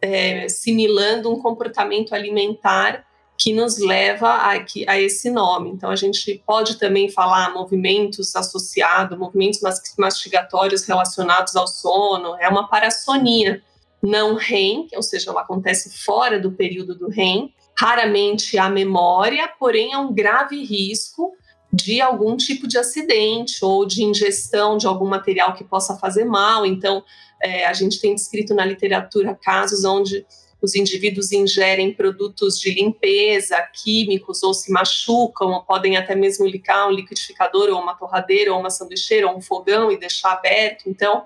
é, 0.00 0.48
similando 0.48 1.30
um 1.30 1.38
comportamento 1.38 2.14
alimentar 2.14 3.06
que 3.36 3.52
nos 3.52 3.78
leva 3.78 4.28
a, 4.28 4.52
a, 4.86 5.00
esse 5.00 5.30
nome. 5.30 5.70
Então, 5.70 5.90
a 5.90 5.96
gente 5.96 6.42
pode 6.46 6.78
também 6.78 7.10
falar 7.10 7.52
movimentos 7.52 8.34
associados, 8.34 9.18
movimentos 9.18 9.60
mastigatórios 9.98 10.84
relacionados 10.84 11.54
ao 11.54 11.66
sono, 11.66 12.36
é 12.38 12.48
uma 12.48 12.66
parassonia 12.66 13.62
não 14.02 14.34
REM, 14.34 14.88
ou 14.94 15.02
seja, 15.02 15.30
ela 15.30 15.42
acontece 15.42 16.04
fora 16.04 16.38
do 16.38 16.52
período 16.52 16.94
do 16.94 17.08
REM, 17.08 17.52
raramente 17.78 18.58
há 18.58 18.68
memória, 18.68 19.48
porém 19.58 19.92
há 19.92 20.00
um 20.00 20.12
grave 20.12 20.62
risco 20.64 21.32
de 21.72 22.00
algum 22.00 22.36
tipo 22.36 22.66
de 22.66 22.76
acidente 22.76 23.64
ou 23.64 23.86
de 23.86 24.02
ingestão 24.02 24.76
de 24.76 24.86
algum 24.86 25.06
material 25.06 25.54
que 25.54 25.64
possa 25.64 25.96
fazer 25.96 26.24
mal. 26.24 26.66
Então, 26.66 27.02
é, 27.42 27.66
a 27.66 27.72
gente 27.72 28.00
tem 28.00 28.14
descrito 28.14 28.54
na 28.54 28.64
literatura 28.64 29.38
casos 29.40 29.84
onde 29.84 30.26
os 30.62 30.74
indivíduos 30.74 31.32
ingerem 31.32 31.92
produtos 31.92 32.58
de 32.58 32.70
limpeza, 32.72 33.56
químicos, 33.72 34.42
ou 34.42 34.52
se 34.52 34.70
machucam, 34.70 35.48
ou 35.52 35.62
podem 35.62 35.96
até 35.96 36.14
mesmo 36.14 36.46
ligar 36.46 36.86
um 36.86 36.90
liquidificador, 36.90 37.70
ou 37.70 37.80
uma 37.80 37.94
torradeira, 37.94 38.52
ou 38.52 38.60
uma 38.60 38.70
sanduicheira, 38.70 39.26
ou 39.26 39.36
um 39.36 39.40
fogão 39.40 39.90
e 39.90 39.98
deixar 39.98 40.32
aberto. 40.32 40.84
Então, 40.86 41.24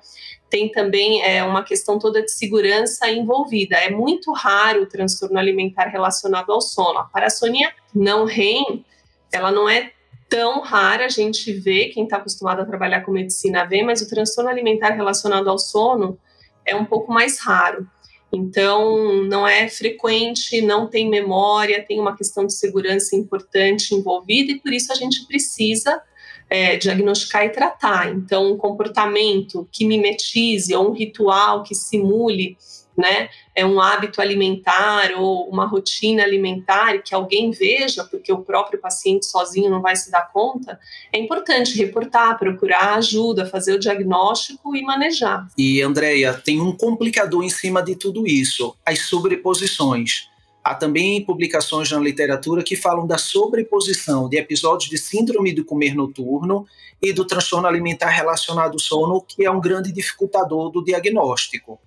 tem 0.48 0.70
também 0.70 1.20
é, 1.22 1.42
uma 1.42 1.64
questão 1.64 1.98
toda 1.98 2.22
de 2.22 2.30
segurança 2.30 3.10
envolvida. 3.10 3.76
É 3.76 3.90
muito 3.90 4.32
raro 4.32 4.82
o 4.82 4.86
transtorno 4.86 5.36
alimentar 5.36 5.86
relacionado 5.86 6.52
ao 6.52 6.60
sono. 6.60 7.00
A 7.00 7.04
parassonia 7.04 7.72
não 7.92 8.24
REM, 8.24 8.84
ela 9.32 9.50
não 9.50 9.68
é 9.68 9.90
tão 10.28 10.60
rara, 10.60 11.06
a 11.06 11.08
gente 11.08 11.52
vê, 11.52 11.86
quem 11.86 12.04
está 12.04 12.16
acostumado 12.18 12.60
a 12.60 12.64
trabalhar 12.64 13.02
com 13.02 13.10
medicina 13.10 13.64
vê, 13.64 13.82
mas 13.82 14.00
o 14.00 14.08
transtorno 14.08 14.48
alimentar 14.48 14.90
relacionado 14.90 15.48
ao 15.48 15.58
sono 15.58 16.18
é 16.64 16.74
um 16.74 16.84
pouco 16.84 17.12
mais 17.12 17.40
raro. 17.40 17.88
Então, 18.34 19.22
não 19.24 19.46
é 19.46 19.68
frequente, 19.68 20.60
não 20.60 20.88
tem 20.88 21.08
memória, 21.08 21.84
tem 21.86 22.00
uma 22.00 22.16
questão 22.16 22.46
de 22.46 22.54
segurança 22.54 23.14
importante 23.14 23.94
envolvida 23.94 24.52
e 24.52 24.60
por 24.60 24.72
isso 24.72 24.92
a 24.92 24.96
gente 24.96 25.26
precisa 25.26 26.02
é, 26.50 26.76
diagnosticar 26.76 27.44
e 27.44 27.50
tratar. 27.50 28.12
Então, 28.12 28.52
um 28.52 28.56
comportamento 28.56 29.68
que 29.72 29.86
mimetize 29.86 30.74
ou 30.74 30.90
um 30.90 30.92
ritual 30.92 31.62
que 31.62 31.74
simule 31.74 32.56
né, 32.96 33.28
é 33.54 33.64
um 33.66 33.80
hábito 33.80 34.20
alimentar 34.20 35.12
ou 35.16 35.48
uma 35.48 35.66
rotina 35.66 36.22
alimentar 36.22 36.98
que 36.98 37.14
alguém 37.14 37.50
veja, 37.50 38.04
porque 38.04 38.32
o 38.32 38.38
próprio 38.38 38.80
paciente 38.80 39.26
sozinho 39.26 39.70
não 39.70 39.82
vai 39.82 39.96
se 39.96 40.10
dar 40.10 40.30
conta, 40.32 40.78
é 41.12 41.18
importante 41.18 41.76
reportar, 41.76 42.38
procurar 42.38 42.94
ajuda, 42.94 43.46
fazer 43.46 43.74
o 43.74 43.78
diagnóstico 43.78 44.76
e 44.76 44.82
manejar. 44.82 45.46
E, 45.58 45.82
Andréia, 45.82 46.34
tem 46.34 46.60
um 46.60 46.72
complicador 46.72 47.42
em 47.42 47.50
cima 47.50 47.82
de 47.82 47.96
tudo 47.96 48.26
isso, 48.26 48.76
as 48.84 49.00
sobreposições. 49.00 50.28
Há 50.62 50.74
também 50.74 51.22
publicações 51.22 51.90
na 51.90 51.98
literatura 51.98 52.62
que 52.62 52.74
falam 52.74 53.06
da 53.06 53.18
sobreposição 53.18 54.30
de 54.30 54.38
episódios 54.38 54.88
de 54.88 54.96
síndrome 54.96 55.52
do 55.52 55.62
comer 55.62 55.94
noturno 55.94 56.66
e 57.02 57.12
do 57.12 57.26
transtorno 57.26 57.68
alimentar 57.68 58.08
relacionado 58.08 58.72
ao 58.72 58.78
sono, 58.78 59.20
que 59.20 59.44
é 59.44 59.50
um 59.50 59.60
grande 59.60 59.92
dificultador 59.92 60.70
do 60.70 60.82
diagnóstico. 60.82 61.78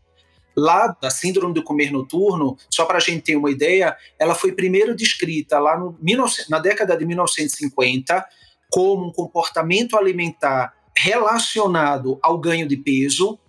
Lá 0.58 0.88
da 1.00 1.10
síndrome 1.10 1.54
do 1.54 1.64
comer 1.64 1.92
noturno, 1.92 2.58
só 2.70 2.86
para 2.86 2.98
a 2.98 3.02
gente 3.02 3.22
ter 3.22 3.36
uma 3.36 3.52
ideia, 3.52 3.96
ela 4.18 4.34
foi 4.34 4.52
primeiro 4.52 4.96
descrita 4.96 5.60
lá 5.60 5.78
no, 5.78 5.96
na 6.50 6.60
década 6.60 6.98
de 6.98 7.06
1950 7.06 8.26
como 8.70 9.06
um 9.06 9.12
comportamento 9.12 9.96
alimentar 9.96 10.74
relacionado 10.98 12.18
ao 12.22 12.38
ganho 12.40 12.68
de 12.68 12.76
peso, 12.76 13.40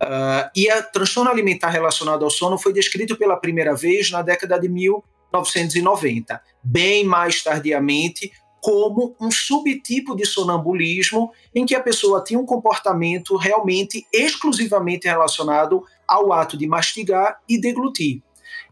Uh, 0.00 0.46
e 0.54 0.70
a 0.70 0.80
transtorno 0.80 1.28
alimentar 1.28 1.70
relacionado 1.70 2.24
ao 2.24 2.30
sono 2.30 2.56
foi 2.56 2.72
descrito 2.72 3.16
pela 3.16 3.36
primeira 3.36 3.74
vez 3.74 4.12
na 4.12 4.22
década 4.22 4.56
de 4.56 4.68
1990, 4.68 6.40
bem 6.62 7.04
mais 7.04 7.42
tardiamente, 7.42 8.30
como 8.60 9.16
um 9.20 9.30
subtipo 9.30 10.14
de 10.14 10.24
sonambulismo 10.24 11.32
em 11.52 11.66
que 11.66 11.74
a 11.74 11.82
pessoa 11.82 12.22
tinha 12.22 12.38
um 12.38 12.46
comportamento 12.46 13.36
realmente 13.36 14.06
exclusivamente 14.12 15.08
relacionado 15.08 15.84
ao 16.08 16.32
ato 16.32 16.56
de 16.56 16.66
mastigar 16.66 17.40
e 17.48 17.60
deglutir. 17.60 18.22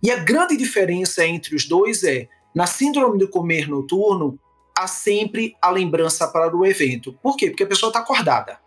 E 0.03 0.11
a 0.11 0.17
grande 0.17 0.57
diferença 0.57 1.27
entre 1.27 1.55
os 1.55 1.69
dois 1.69 2.03
é, 2.03 2.29
na 2.55 2.67
síndrome 2.67 3.19
do 3.19 3.29
comer 3.29 3.69
noturno, 3.69 4.39
há 4.77 4.87
sempre 4.87 5.55
a 5.61 5.71
lembrança 5.71 6.27
para 6.29 6.57
o 6.57 6.65
evento. 6.65 7.13
Por 7.23 7.37
quê? 7.37 7.51
Porque 7.51 7.65
a 7.65 7.67
pessoa 7.67 7.91
está 7.91 8.01
acordada. 8.01 8.59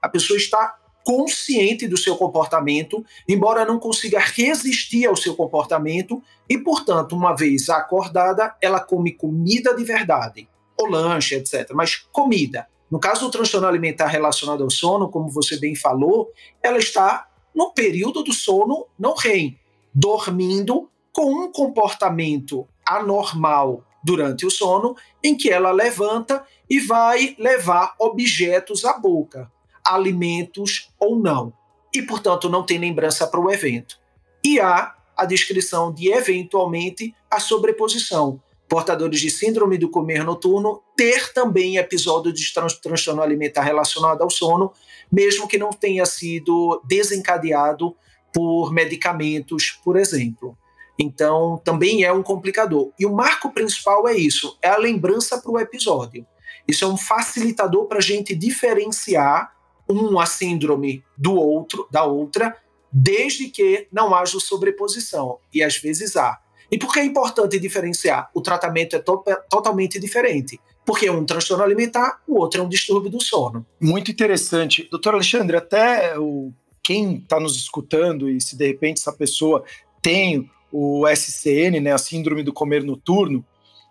A 0.00 0.08
pessoa 0.08 0.36
está 0.36 0.76
consciente 1.04 1.86
do 1.86 1.98
seu 1.98 2.16
comportamento, 2.16 3.04
embora 3.28 3.64
não 3.64 3.78
consiga 3.78 4.18
resistir 4.18 5.06
ao 5.06 5.16
seu 5.16 5.34
comportamento, 5.34 6.22
e, 6.48 6.58
portanto, 6.58 7.14
uma 7.14 7.34
vez 7.34 7.68
acordada, 7.68 8.54
ela 8.60 8.80
come 8.80 9.12
comida 9.12 9.74
de 9.74 9.84
verdade, 9.84 10.48
ou 10.78 10.88
lanche, 10.88 11.34
etc. 11.34 11.72
Mas 11.74 11.96
comida. 11.96 12.66
No 12.90 12.98
caso 12.98 13.26
do 13.26 13.30
transtorno 13.30 13.66
alimentar 13.66 14.06
relacionado 14.06 14.62
ao 14.62 14.70
sono, 14.70 15.10
como 15.10 15.28
você 15.28 15.58
bem 15.58 15.74
falou, 15.74 16.30
ela 16.62 16.78
está 16.78 17.26
no 17.54 17.72
período 17.72 18.22
do 18.22 18.32
sono 18.32 18.86
não 18.98 19.14
REM, 19.14 19.58
dormindo 19.94 20.90
com 21.12 21.44
um 21.44 21.52
comportamento 21.52 22.66
anormal 22.86 23.84
durante 24.02 24.44
o 24.44 24.50
sono, 24.50 24.96
em 25.22 25.36
que 25.36 25.48
ela 25.48 25.70
levanta 25.70 26.44
e 26.68 26.80
vai 26.80 27.34
levar 27.38 27.94
objetos 27.98 28.84
à 28.84 28.98
boca 28.98 29.50
alimentos 29.84 30.90
ou 30.98 31.18
não, 31.18 31.52
e 31.94 32.00
portanto 32.02 32.48
não 32.48 32.64
tem 32.64 32.78
lembrança 32.78 33.26
para 33.26 33.40
o 33.40 33.50
evento. 33.50 33.98
E 34.42 34.58
há 34.58 34.94
a 35.16 35.24
descrição 35.24 35.92
de 35.92 36.10
eventualmente 36.10 37.14
a 37.30 37.38
sobreposição. 37.38 38.40
Portadores 38.68 39.20
de 39.20 39.30
síndrome 39.30 39.76
do 39.76 39.90
comer 39.90 40.24
noturno 40.24 40.82
ter 40.96 41.32
também 41.32 41.76
episódio 41.76 42.32
de 42.32 42.52
transtorno 42.52 43.22
alimentar 43.22 43.62
relacionado 43.62 44.22
ao 44.22 44.30
sono, 44.30 44.72
mesmo 45.10 45.48
que 45.48 45.58
não 45.58 45.70
tenha 45.70 46.06
sido 46.06 46.82
desencadeado 46.86 47.94
por 48.32 48.72
medicamentos, 48.72 49.70
por 49.84 49.96
exemplo. 49.96 50.56
Então, 50.98 51.60
também 51.64 52.04
é 52.04 52.12
um 52.12 52.22
complicador. 52.22 52.92
E 52.98 53.04
o 53.06 53.12
marco 53.12 53.50
principal 53.52 54.06
é 54.08 54.16
isso: 54.16 54.56
é 54.62 54.68
a 54.68 54.78
lembrança 54.78 55.40
para 55.40 55.50
o 55.50 55.58
episódio. 55.58 56.26
Isso 56.66 56.84
é 56.84 56.88
um 56.88 56.96
facilitador 56.96 57.86
para 57.86 57.98
a 57.98 58.02
gente 58.02 58.34
diferenciar 58.34 59.52
um 59.88 60.18
a 60.18 60.24
síndrome 60.24 61.04
do 61.16 61.34
outro, 61.34 61.86
da 61.90 62.04
outra, 62.04 62.56
desde 62.90 63.48
que 63.48 63.86
não 63.92 64.14
haja 64.14 64.38
sobreposição, 64.40 65.38
e 65.52 65.62
às 65.62 65.76
vezes 65.76 66.16
há. 66.16 66.38
E 66.70 66.78
por 66.78 66.92
que 66.92 67.00
é 67.00 67.04
importante 67.04 67.58
diferenciar? 67.58 68.30
O 68.32 68.40
tratamento 68.40 68.96
é 68.96 68.98
to 68.98 69.22
totalmente 69.50 69.98
diferente. 70.00 70.58
Porque 70.84 71.08
um 71.08 71.24
transtorno 71.24 71.64
alimentar, 71.64 72.20
o 72.26 72.38
outro 72.38 72.60
é 72.60 72.64
um 72.64 72.68
distúrbio 72.68 73.10
do 73.10 73.20
sono. 73.20 73.64
Muito 73.80 74.10
interessante. 74.10 74.86
Doutor 74.90 75.14
Alexandre, 75.14 75.56
até 75.56 76.18
o, 76.18 76.52
quem 76.82 77.16
está 77.16 77.40
nos 77.40 77.56
escutando 77.56 78.28
e 78.28 78.40
se 78.40 78.56
de 78.56 78.66
repente 78.66 79.00
essa 79.00 79.12
pessoa 79.12 79.64
tem 80.02 80.50
o 80.70 81.06
SCN, 81.08 81.80
né, 81.80 81.92
a 81.92 81.98
síndrome 81.98 82.42
do 82.42 82.52
comer 82.52 82.82
noturno, 82.82 83.44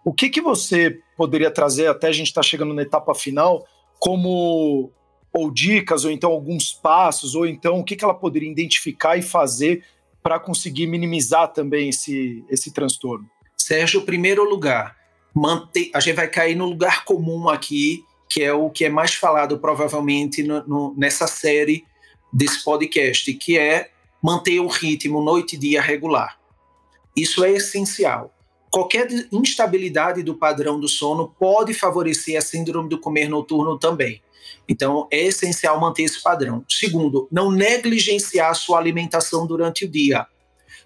o 0.06 0.14
que, 0.14 0.30
que 0.30 0.42
você 0.42 1.00
poderia 1.18 1.50
trazer, 1.50 1.88
até 1.88 2.08
a 2.08 2.12
gente 2.12 2.28
está 2.28 2.44
chegando 2.44 2.74
na 2.74 2.82
etapa 2.82 3.16
final, 3.16 3.66
como 3.98 4.92
ou 5.32 5.50
dicas, 5.50 6.06
ou 6.06 6.12
então 6.12 6.32
alguns 6.32 6.72
passos, 6.74 7.34
ou 7.34 7.48
então 7.48 7.80
o 7.80 7.84
que, 7.84 7.96
que 7.96 8.04
ela 8.04 8.14
poderia 8.14 8.52
identificar 8.52 9.18
e 9.18 9.22
fazer 9.22 9.84
para 10.22 10.40
conseguir 10.40 10.86
minimizar 10.86 11.52
também 11.52 11.90
esse, 11.90 12.44
esse 12.50 12.72
transtorno? 12.72 13.28
Sérgio, 13.58 14.02
primeiro 14.02 14.48
lugar, 14.48 14.96
manter, 15.34 15.89
a 15.93 16.00
gente 16.00 16.15
vai 16.15 16.28
cair 16.28 16.56
no 16.56 16.65
lugar 16.65 17.06
comum 17.06 17.50
aqui, 17.50 18.04
que 18.30 18.43
é 18.43 18.54
o 18.54 18.69
que 18.69 18.86
é 18.86 18.89
mais 18.89 19.13
falado 19.13 19.58
provavelmente 19.60 20.43
no, 20.43 20.65
no, 20.67 20.96
nessa 20.98 21.28
série 21.28 21.86
desse 22.32 22.63
podcast, 22.63 23.34
que 23.34 23.58
é 23.58 23.91
manter 24.22 24.60
o 24.60 24.67
ritmo 24.67 25.22
noite 25.22 25.56
e 25.56 25.60
dia 25.60 25.82
regular. 25.82 26.39
Isso 27.15 27.43
é 27.43 27.52
essencial. 27.52 28.34
Qualquer 28.72 29.08
instabilidade 29.32 30.24
do 30.24 30.34
padrão 30.34 30.80
do 30.80 30.88
sono 30.88 31.34
pode 31.38 31.74
favorecer 31.74 32.38
a 32.38 32.41
síndrome 32.41 32.89
do 32.89 33.00
comer 33.00 33.30
noturno 33.30 33.78
também. 33.78 34.22
Então, 34.67 35.08
é 35.12 35.22
essencial 35.26 35.80
manter 35.80 36.04
esse 36.04 36.22
padrão. 36.24 36.65
Segundo, 36.67 37.28
não 37.32 37.52
negligenciar 37.52 38.50
a 38.50 38.56
sua 38.56 38.80
alimentação 38.80 39.46
durante 39.46 39.86
o 39.86 39.89
dia. 39.89 40.26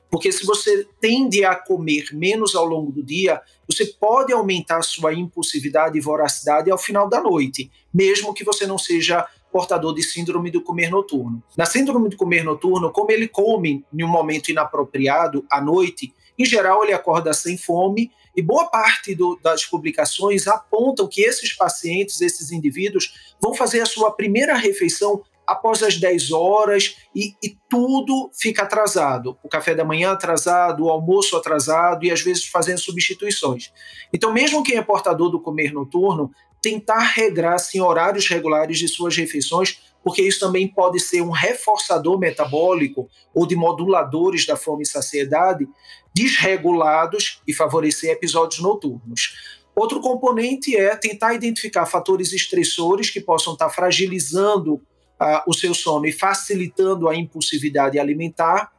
Porque 0.09 0.31
se 0.31 0.45
você 0.45 0.87
tende 1.01 1.43
a 1.43 1.55
comer 1.55 2.07
menos 2.13 2.55
ao 2.55 2.65
longo 2.65 2.91
do 2.91 3.03
dia, 3.03 3.41
você 3.67 3.85
pode 3.85 4.31
aumentar 4.31 4.81
sua 4.81 5.13
impulsividade 5.13 5.97
e 5.97 6.01
voracidade 6.01 6.71
ao 6.71 6.77
final 6.77 7.09
da 7.09 7.21
noite, 7.21 7.69
mesmo 7.93 8.33
que 8.33 8.43
você 8.43 8.65
não 8.65 8.77
seja 8.77 9.27
portador 9.51 9.93
de 9.93 10.03
síndrome 10.03 10.51
do 10.51 10.61
comer 10.61 10.89
noturno. 10.89 11.43
Na 11.55 11.65
síndrome 11.65 12.09
do 12.09 12.17
comer 12.17 12.43
noturno, 12.43 12.91
como 12.91 13.11
ele 13.11 13.27
come 13.27 13.83
em 13.93 14.03
um 14.03 14.07
momento 14.07 14.49
inapropriado 14.49 15.45
à 15.49 15.59
noite, 15.59 16.13
em 16.37 16.45
geral 16.45 16.83
ele 16.83 16.93
acorda 16.93 17.33
sem 17.33 17.57
fome 17.57 18.11
e 18.35 18.41
boa 18.41 18.67
parte 18.67 19.15
do, 19.15 19.39
das 19.41 19.65
publicações 19.65 20.47
apontam 20.47 21.07
que 21.07 21.21
esses 21.21 21.53
pacientes, 21.53 22.21
esses 22.21 22.51
indivíduos, 22.51 23.33
vão 23.41 23.55
fazer 23.55 23.81
a 23.81 23.85
sua 23.85 24.11
primeira 24.11 24.55
refeição 24.55 25.23
após 25.47 25.81
as 25.81 25.97
10 25.97 26.31
horas 26.31 26.97
e, 27.15 27.33
e, 27.41 27.57
tudo 27.69 28.29
fica 28.33 28.63
atrasado. 28.63 29.37
O 29.41 29.47
café 29.47 29.73
da 29.73 29.85
manhã 29.85 30.11
atrasado, 30.11 30.83
o 30.83 30.89
almoço 30.89 31.37
atrasado 31.37 32.05
e 32.05 32.11
às 32.11 32.21
vezes 32.21 32.45
fazendo 32.45 32.79
substituições. 32.79 33.71
Então, 34.13 34.33
mesmo 34.33 34.61
quem 34.61 34.75
é 34.75 34.81
portador 34.81 35.29
do 35.29 35.41
comer 35.41 35.71
noturno, 35.71 36.29
tentar 36.61 36.99
regrar-se 36.99 37.77
em 37.77 37.81
horários 37.81 38.27
regulares 38.27 38.77
de 38.77 38.87
suas 38.89 39.15
refeições, 39.15 39.81
porque 40.03 40.21
isso 40.21 40.39
também 40.39 40.67
pode 40.67 40.99
ser 40.99 41.21
um 41.21 41.31
reforçador 41.31 42.19
metabólico 42.19 43.09
ou 43.33 43.47
de 43.47 43.55
moduladores 43.55 44.45
da 44.45 44.57
fome 44.57 44.83
e 44.83 44.87
saciedade 44.87 45.67
desregulados 46.13 47.41
e 47.47 47.53
favorecer 47.53 48.11
episódios 48.11 48.61
noturnos. 48.61 49.57
Outro 49.75 50.01
componente 50.01 50.75
é 50.75 50.95
tentar 50.95 51.35
identificar 51.35 51.85
fatores 51.85 52.33
estressores 52.33 53.11
que 53.11 53.21
possam 53.21 53.53
estar 53.53 53.69
fragilizando 53.69 54.81
uh, 55.21 55.41
o 55.47 55.53
seu 55.53 55.73
sono 55.73 56.05
e 56.05 56.11
facilitando 56.11 57.09
a 57.09 57.15
impulsividade 57.15 57.99
alimentar. 57.99 58.71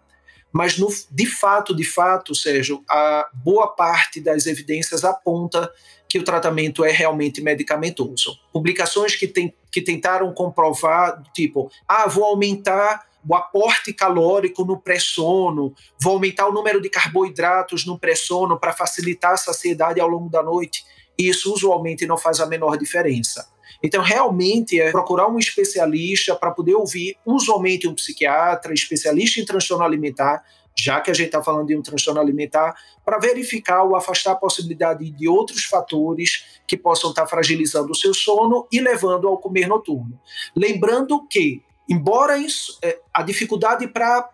mas 0.52 0.78
no, 0.78 0.88
de 1.10 1.26
fato, 1.26 1.74
de 1.74 1.84
fato, 1.84 2.34
Sérgio, 2.34 2.82
a 2.88 3.28
boa 3.32 3.68
parte 3.68 4.20
das 4.20 4.46
evidências 4.46 5.04
aponta 5.04 5.70
que 6.08 6.18
o 6.18 6.24
tratamento 6.24 6.84
é 6.84 6.90
realmente 6.90 7.42
medicamentoso. 7.42 8.38
Publicações 8.50 9.14
que, 9.14 9.28
tem, 9.28 9.54
que 9.70 9.82
tentaram 9.82 10.32
comprovar, 10.32 11.22
tipo, 11.34 11.70
ah, 11.86 12.08
vou 12.08 12.24
aumentar 12.24 13.06
o 13.28 13.34
aporte 13.34 13.92
calórico 13.92 14.64
no 14.64 14.80
pré-sono, 14.80 15.74
vou 16.00 16.14
aumentar 16.14 16.48
o 16.48 16.52
número 16.52 16.80
de 16.80 16.88
carboidratos 16.88 17.84
no 17.84 17.98
pré-sono 17.98 18.58
para 18.58 18.72
facilitar 18.72 19.32
a 19.32 19.36
saciedade 19.36 20.00
ao 20.00 20.08
longo 20.08 20.30
da 20.30 20.42
noite. 20.42 20.82
Isso 21.18 21.52
usualmente 21.52 22.06
não 22.06 22.16
faz 22.16 22.40
a 22.40 22.46
menor 22.46 22.78
diferença. 22.78 23.46
Então, 23.82 24.02
realmente, 24.02 24.80
é 24.80 24.90
procurar 24.90 25.28
um 25.28 25.38
especialista 25.38 26.34
para 26.34 26.50
poder 26.50 26.74
ouvir, 26.74 27.16
usualmente 27.24 27.86
um 27.86 27.94
psiquiatra, 27.94 28.74
especialista 28.74 29.40
em 29.40 29.44
transtorno 29.44 29.84
alimentar, 29.84 30.42
já 30.76 31.00
que 31.00 31.10
a 31.10 31.14
gente 31.14 31.26
está 31.26 31.42
falando 31.42 31.66
de 31.66 31.76
um 31.76 31.82
transtorno 31.82 32.20
alimentar, 32.20 32.74
para 33.04 33.18
verificar 33.18 33.82
ou 33.82 33.96
afastar 33.96 34.32
a 34.32 34.36
possibilidade 34.36 35.10
de 35.10 35.28
outros 35.28 35.64
fatores 35.64 36.60
que 36.66 36.76
possam 36.76 37.10
estar 37.10 37.22
tá 37.22 37.28
fragilizando 37.28 37.92
o 37.92 37.94
seu 37.94 38.14
sono 38.14 38.66
e 38.72 38.80
levando 38.80 39.26
ao 39.26 39.38
comer 39.38 39.66
noturno. 39.66 40.20
Lembrando 40.54 41.26
que, 41.28 41.62
embora 41.88 42.36
isso, 42.36 42.78
é, 42.82 42.98
a 43.12 43.22
dificuldade 43.22 43.88
para 43.88 44.28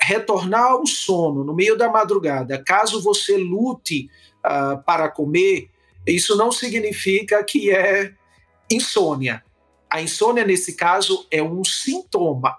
retornar 0.00 0.72
ao 0.72 0.86
sono 0.86 1.44
no 1.44 1.54
meio 1.54 1.76
da 1.76 1.90
madrugada, 1.90 2.62
caso 2.62 3.02
você 3.02 3.36
lute 3.36 4.08
uh, 4.38 4.82
para 4.84 5.10
comer, 5.10 5.68
isso 6.06 6.36
não 6.36 6.50
significa 6.50 7.44
que 7.44 7.70
é 7.70 8.14
insônia. 8.70 9.44
A 9.88 10.00
insônia, 10.00 10.44
nesse 10.44 10.74
caso, 10.74 11.26
é 11.30 11.42
um 11.42 11.64
sintoma, 11.64 12.56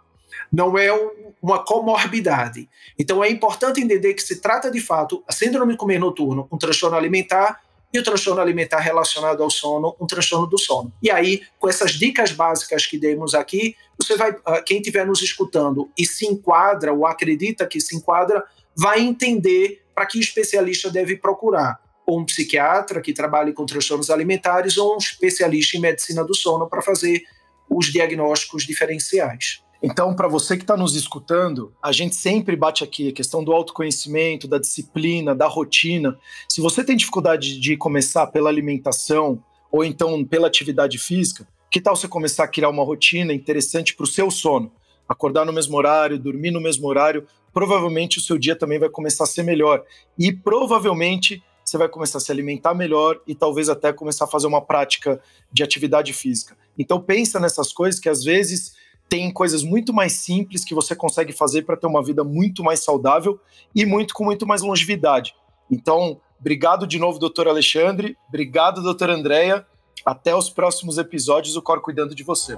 não 0.52 0.78
é 0.78 0.94
um, 0.94 1.34
uma 1.42 1.64
comorbidade. 1.64 2.70
Então, 3.00 3.24
é 3.24 3.30
importante 3.30 3.82
entender 3.82 4.14
que 4.14 4.22
se 4.22 4.42
trata, 4.42 4.70
de 4.70 4.82
fato, 4.82 5.24
a 5.28 5.32
síndrome 5.32 5.74
de 5.74 5.78
comer 5.78 6.00
noturno, 6.00 6.48
um 6.52 6.58
transtorno 6.58 6.98
alimentar, 6.98 7.62
e 7.94 8.00
o 8.00 8.04
transtorno 8.04 8.42
alimentar 8.42 8.80
relacionado 8.80 9.44
ao 9.44 9.50
sono, 9.50 9.96
um 10.00 10.08
transtorno 10.08 10.48
do 10.48 10.58
sono. 10.58 10.94
E 11.02 11.12
aí, 11.12 11.42
com 11.60 11.68
essas 11.68 11.92
dicas 11.92 12.32
básicas 12.32 12.86
que 12.86 12.98
demos 12.98 13.34
aqui, 13.34 13.76
você 13.98 14.16
vai, 14.16 14.34
ah, 14.46 14.62
quem 14.62 14.78
estiver 14.78 15.06
nos 15.06 15.22
escutando 15.22 15.92
e 15.98 16.06
se 16.06 16.26
enquadra 16.26 16.94
ou 16.94 17.06
acredita 17.06 17.68
que 17.68 17.82
se 17.82 17.96
enquadra, 17.96 18.44
vai 18.76 19.02
entender 19.02 19.84
para 19.94 20.06
que 20.06 20.20
especialista 20.20 20.90
deve 20.90 21.18
procurar 21.18 21.80
ou 22.06 22.20
um 22.20 22.26
psiquiatra 22.26 23.02
que 23.02 23.14
trabalhe 23.14 23.54
com 23.54 23.66
transtornos 23.66 24.10
alimentares 24.10 24.78
ou 24.78 24.96
um 24.96 24.98
especialista 24.98 25.78
em 25.78 25.82
medicina 25.82 26.24
do 26.24 26.36
sono 26.36 26.68
para 26.68 26.82
fazer 26.82 27.24
os 27.70 27.86
diagnósticos 27.88 28.66
diferenciais. 28.66 29.64
Então, 29.84 30.16
para 30.16 30.28
você 30.28 30.56
que 30.56 30.64
está 30.64 30.78
nos 30.78 30.96
escutando, 30.96 31.74
a 31.82 31.92
gente 31.92 32.16
sempre 32.16 32.56
bate 32.56 32.84
aqui 32.84 33.10
a 33.10 33.14
questão 33.14 33.44
do 33.44 33.52
autoconhecimento, 33.52 34.48
da 34.48 34.60
disciplina, 34.60 35.34
da 35.34 35.48
rotina. 35.48 36.16
Se 36.48 36.62
você 36.62 36.84
tem 36.84 36.96
dificuldade 36.96 37.60
de 37.60 37.76
começar 37.76 38.28
pela 38.28 38.50
alimentação 38.50 39.44
ou 39.72 39.84
então 39.84 40.24
pela 40.24 40.48
atividade 40.48 41.00
física, 41.00 41.48
que 41.72 41.82
tal 41.82 41.96
você 41.96 42.08
começar 42.08 42.44
a 42.44 42.48
criar 42.48 42.70
uma 42.70 42.84
rotina 42.84 43.34
interessante 43.34 43.96
para 43.96 44.04
o 44.04 44.08
seu 44.08 44.30
sono? 44.30 44.72
Acordar 45.10 45.46
no 45.46 45.54
mesmo 45.54 45.76
horário, 45.76 46.20
dormir 46.20 46.52
no 46.52 46.62
mesmo 46.62 46.88
horário, 46.88 47.26
provavelmente 47.52 48.20
o 48.20 48.22
seu 48.22 48.38
dia 48.38 48.56
também 48.56 48.78
vai 48.78 48.90
começar 48.90 49.24
a 49.24 49.28
ser 49.28 49.42
melhor. 49.42 49.84
E 50.18 50.32
provavelmente 50.32 51.42
você 51.72 51.78
vai 51.78 51.88
começar 51.88 52.18
a 52.18 52.22
se 52.22 52.30
alimentar 52.30 52.74
melhor 52.74 53.22
e 53.26 53.34
talvez 53.34 53.70
até 53.70 53.94
começar 53.94 54.26
a 54.26 54.28
fazer 54.28 54.46
uma 54.46 54.62
prática 54.62 55.22
de 55.50 55.64
atividade 55.64 56.12
física. 56.12 56.58
Então 56.78 57.00
pensa 57.00 57.40
nessas 57.40 57.72
coisas 57.72 57.98
que 57.98 58.10
às 58.10 58.26
vezes 58.26 58.76
tem 59.08 59.32
coisas 59.32 59.64
muito 59.64 59.94
mais 59.94 60.12
simples 60.12 60.66
que 60.66 60.76
você 60.76 60.94
consegue 60.94 61.32
fazer 61.32 61.62
para 61.62 61.78
ter 61.78 61.88
uma 61.88 62.04
vida 62.04 62.26
muito 62.26 62.62
mais 62.62 62.84
saudável 62.84 63.40
e 63.74 63.86
muito 63.86 64.14
com 64.14 64.26
muito 64.26 64.46
mais 64.46 64.62
longevidade. 64.62 65.34
Então, 65.70 66.20
obrigado 66.38 66.86
de 66.86 67.00
novo, 67.00 67.18
doutor 67.18 67.48
Alexandre. 67.48 68.18
Obrigado, 68.28 68.84
doutora 68.84 69.14
Andréia. 69.14 69.66
Até 70.06 70.36
os 70.36 70.50
próximos 70.50 70.98
episódios 70.98 71.54
do 71.54 71.62
Cor 71.62 71.80
Cuidando 71.80 72.14
de 72.14 72.24
Você. 72.24 72.54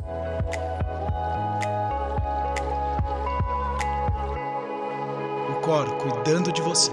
O 5.50 5.62
Cor 5.62 5.98
Cuidando 5.98 6.52
de 6.52 6.62
Você. 6.64 6.92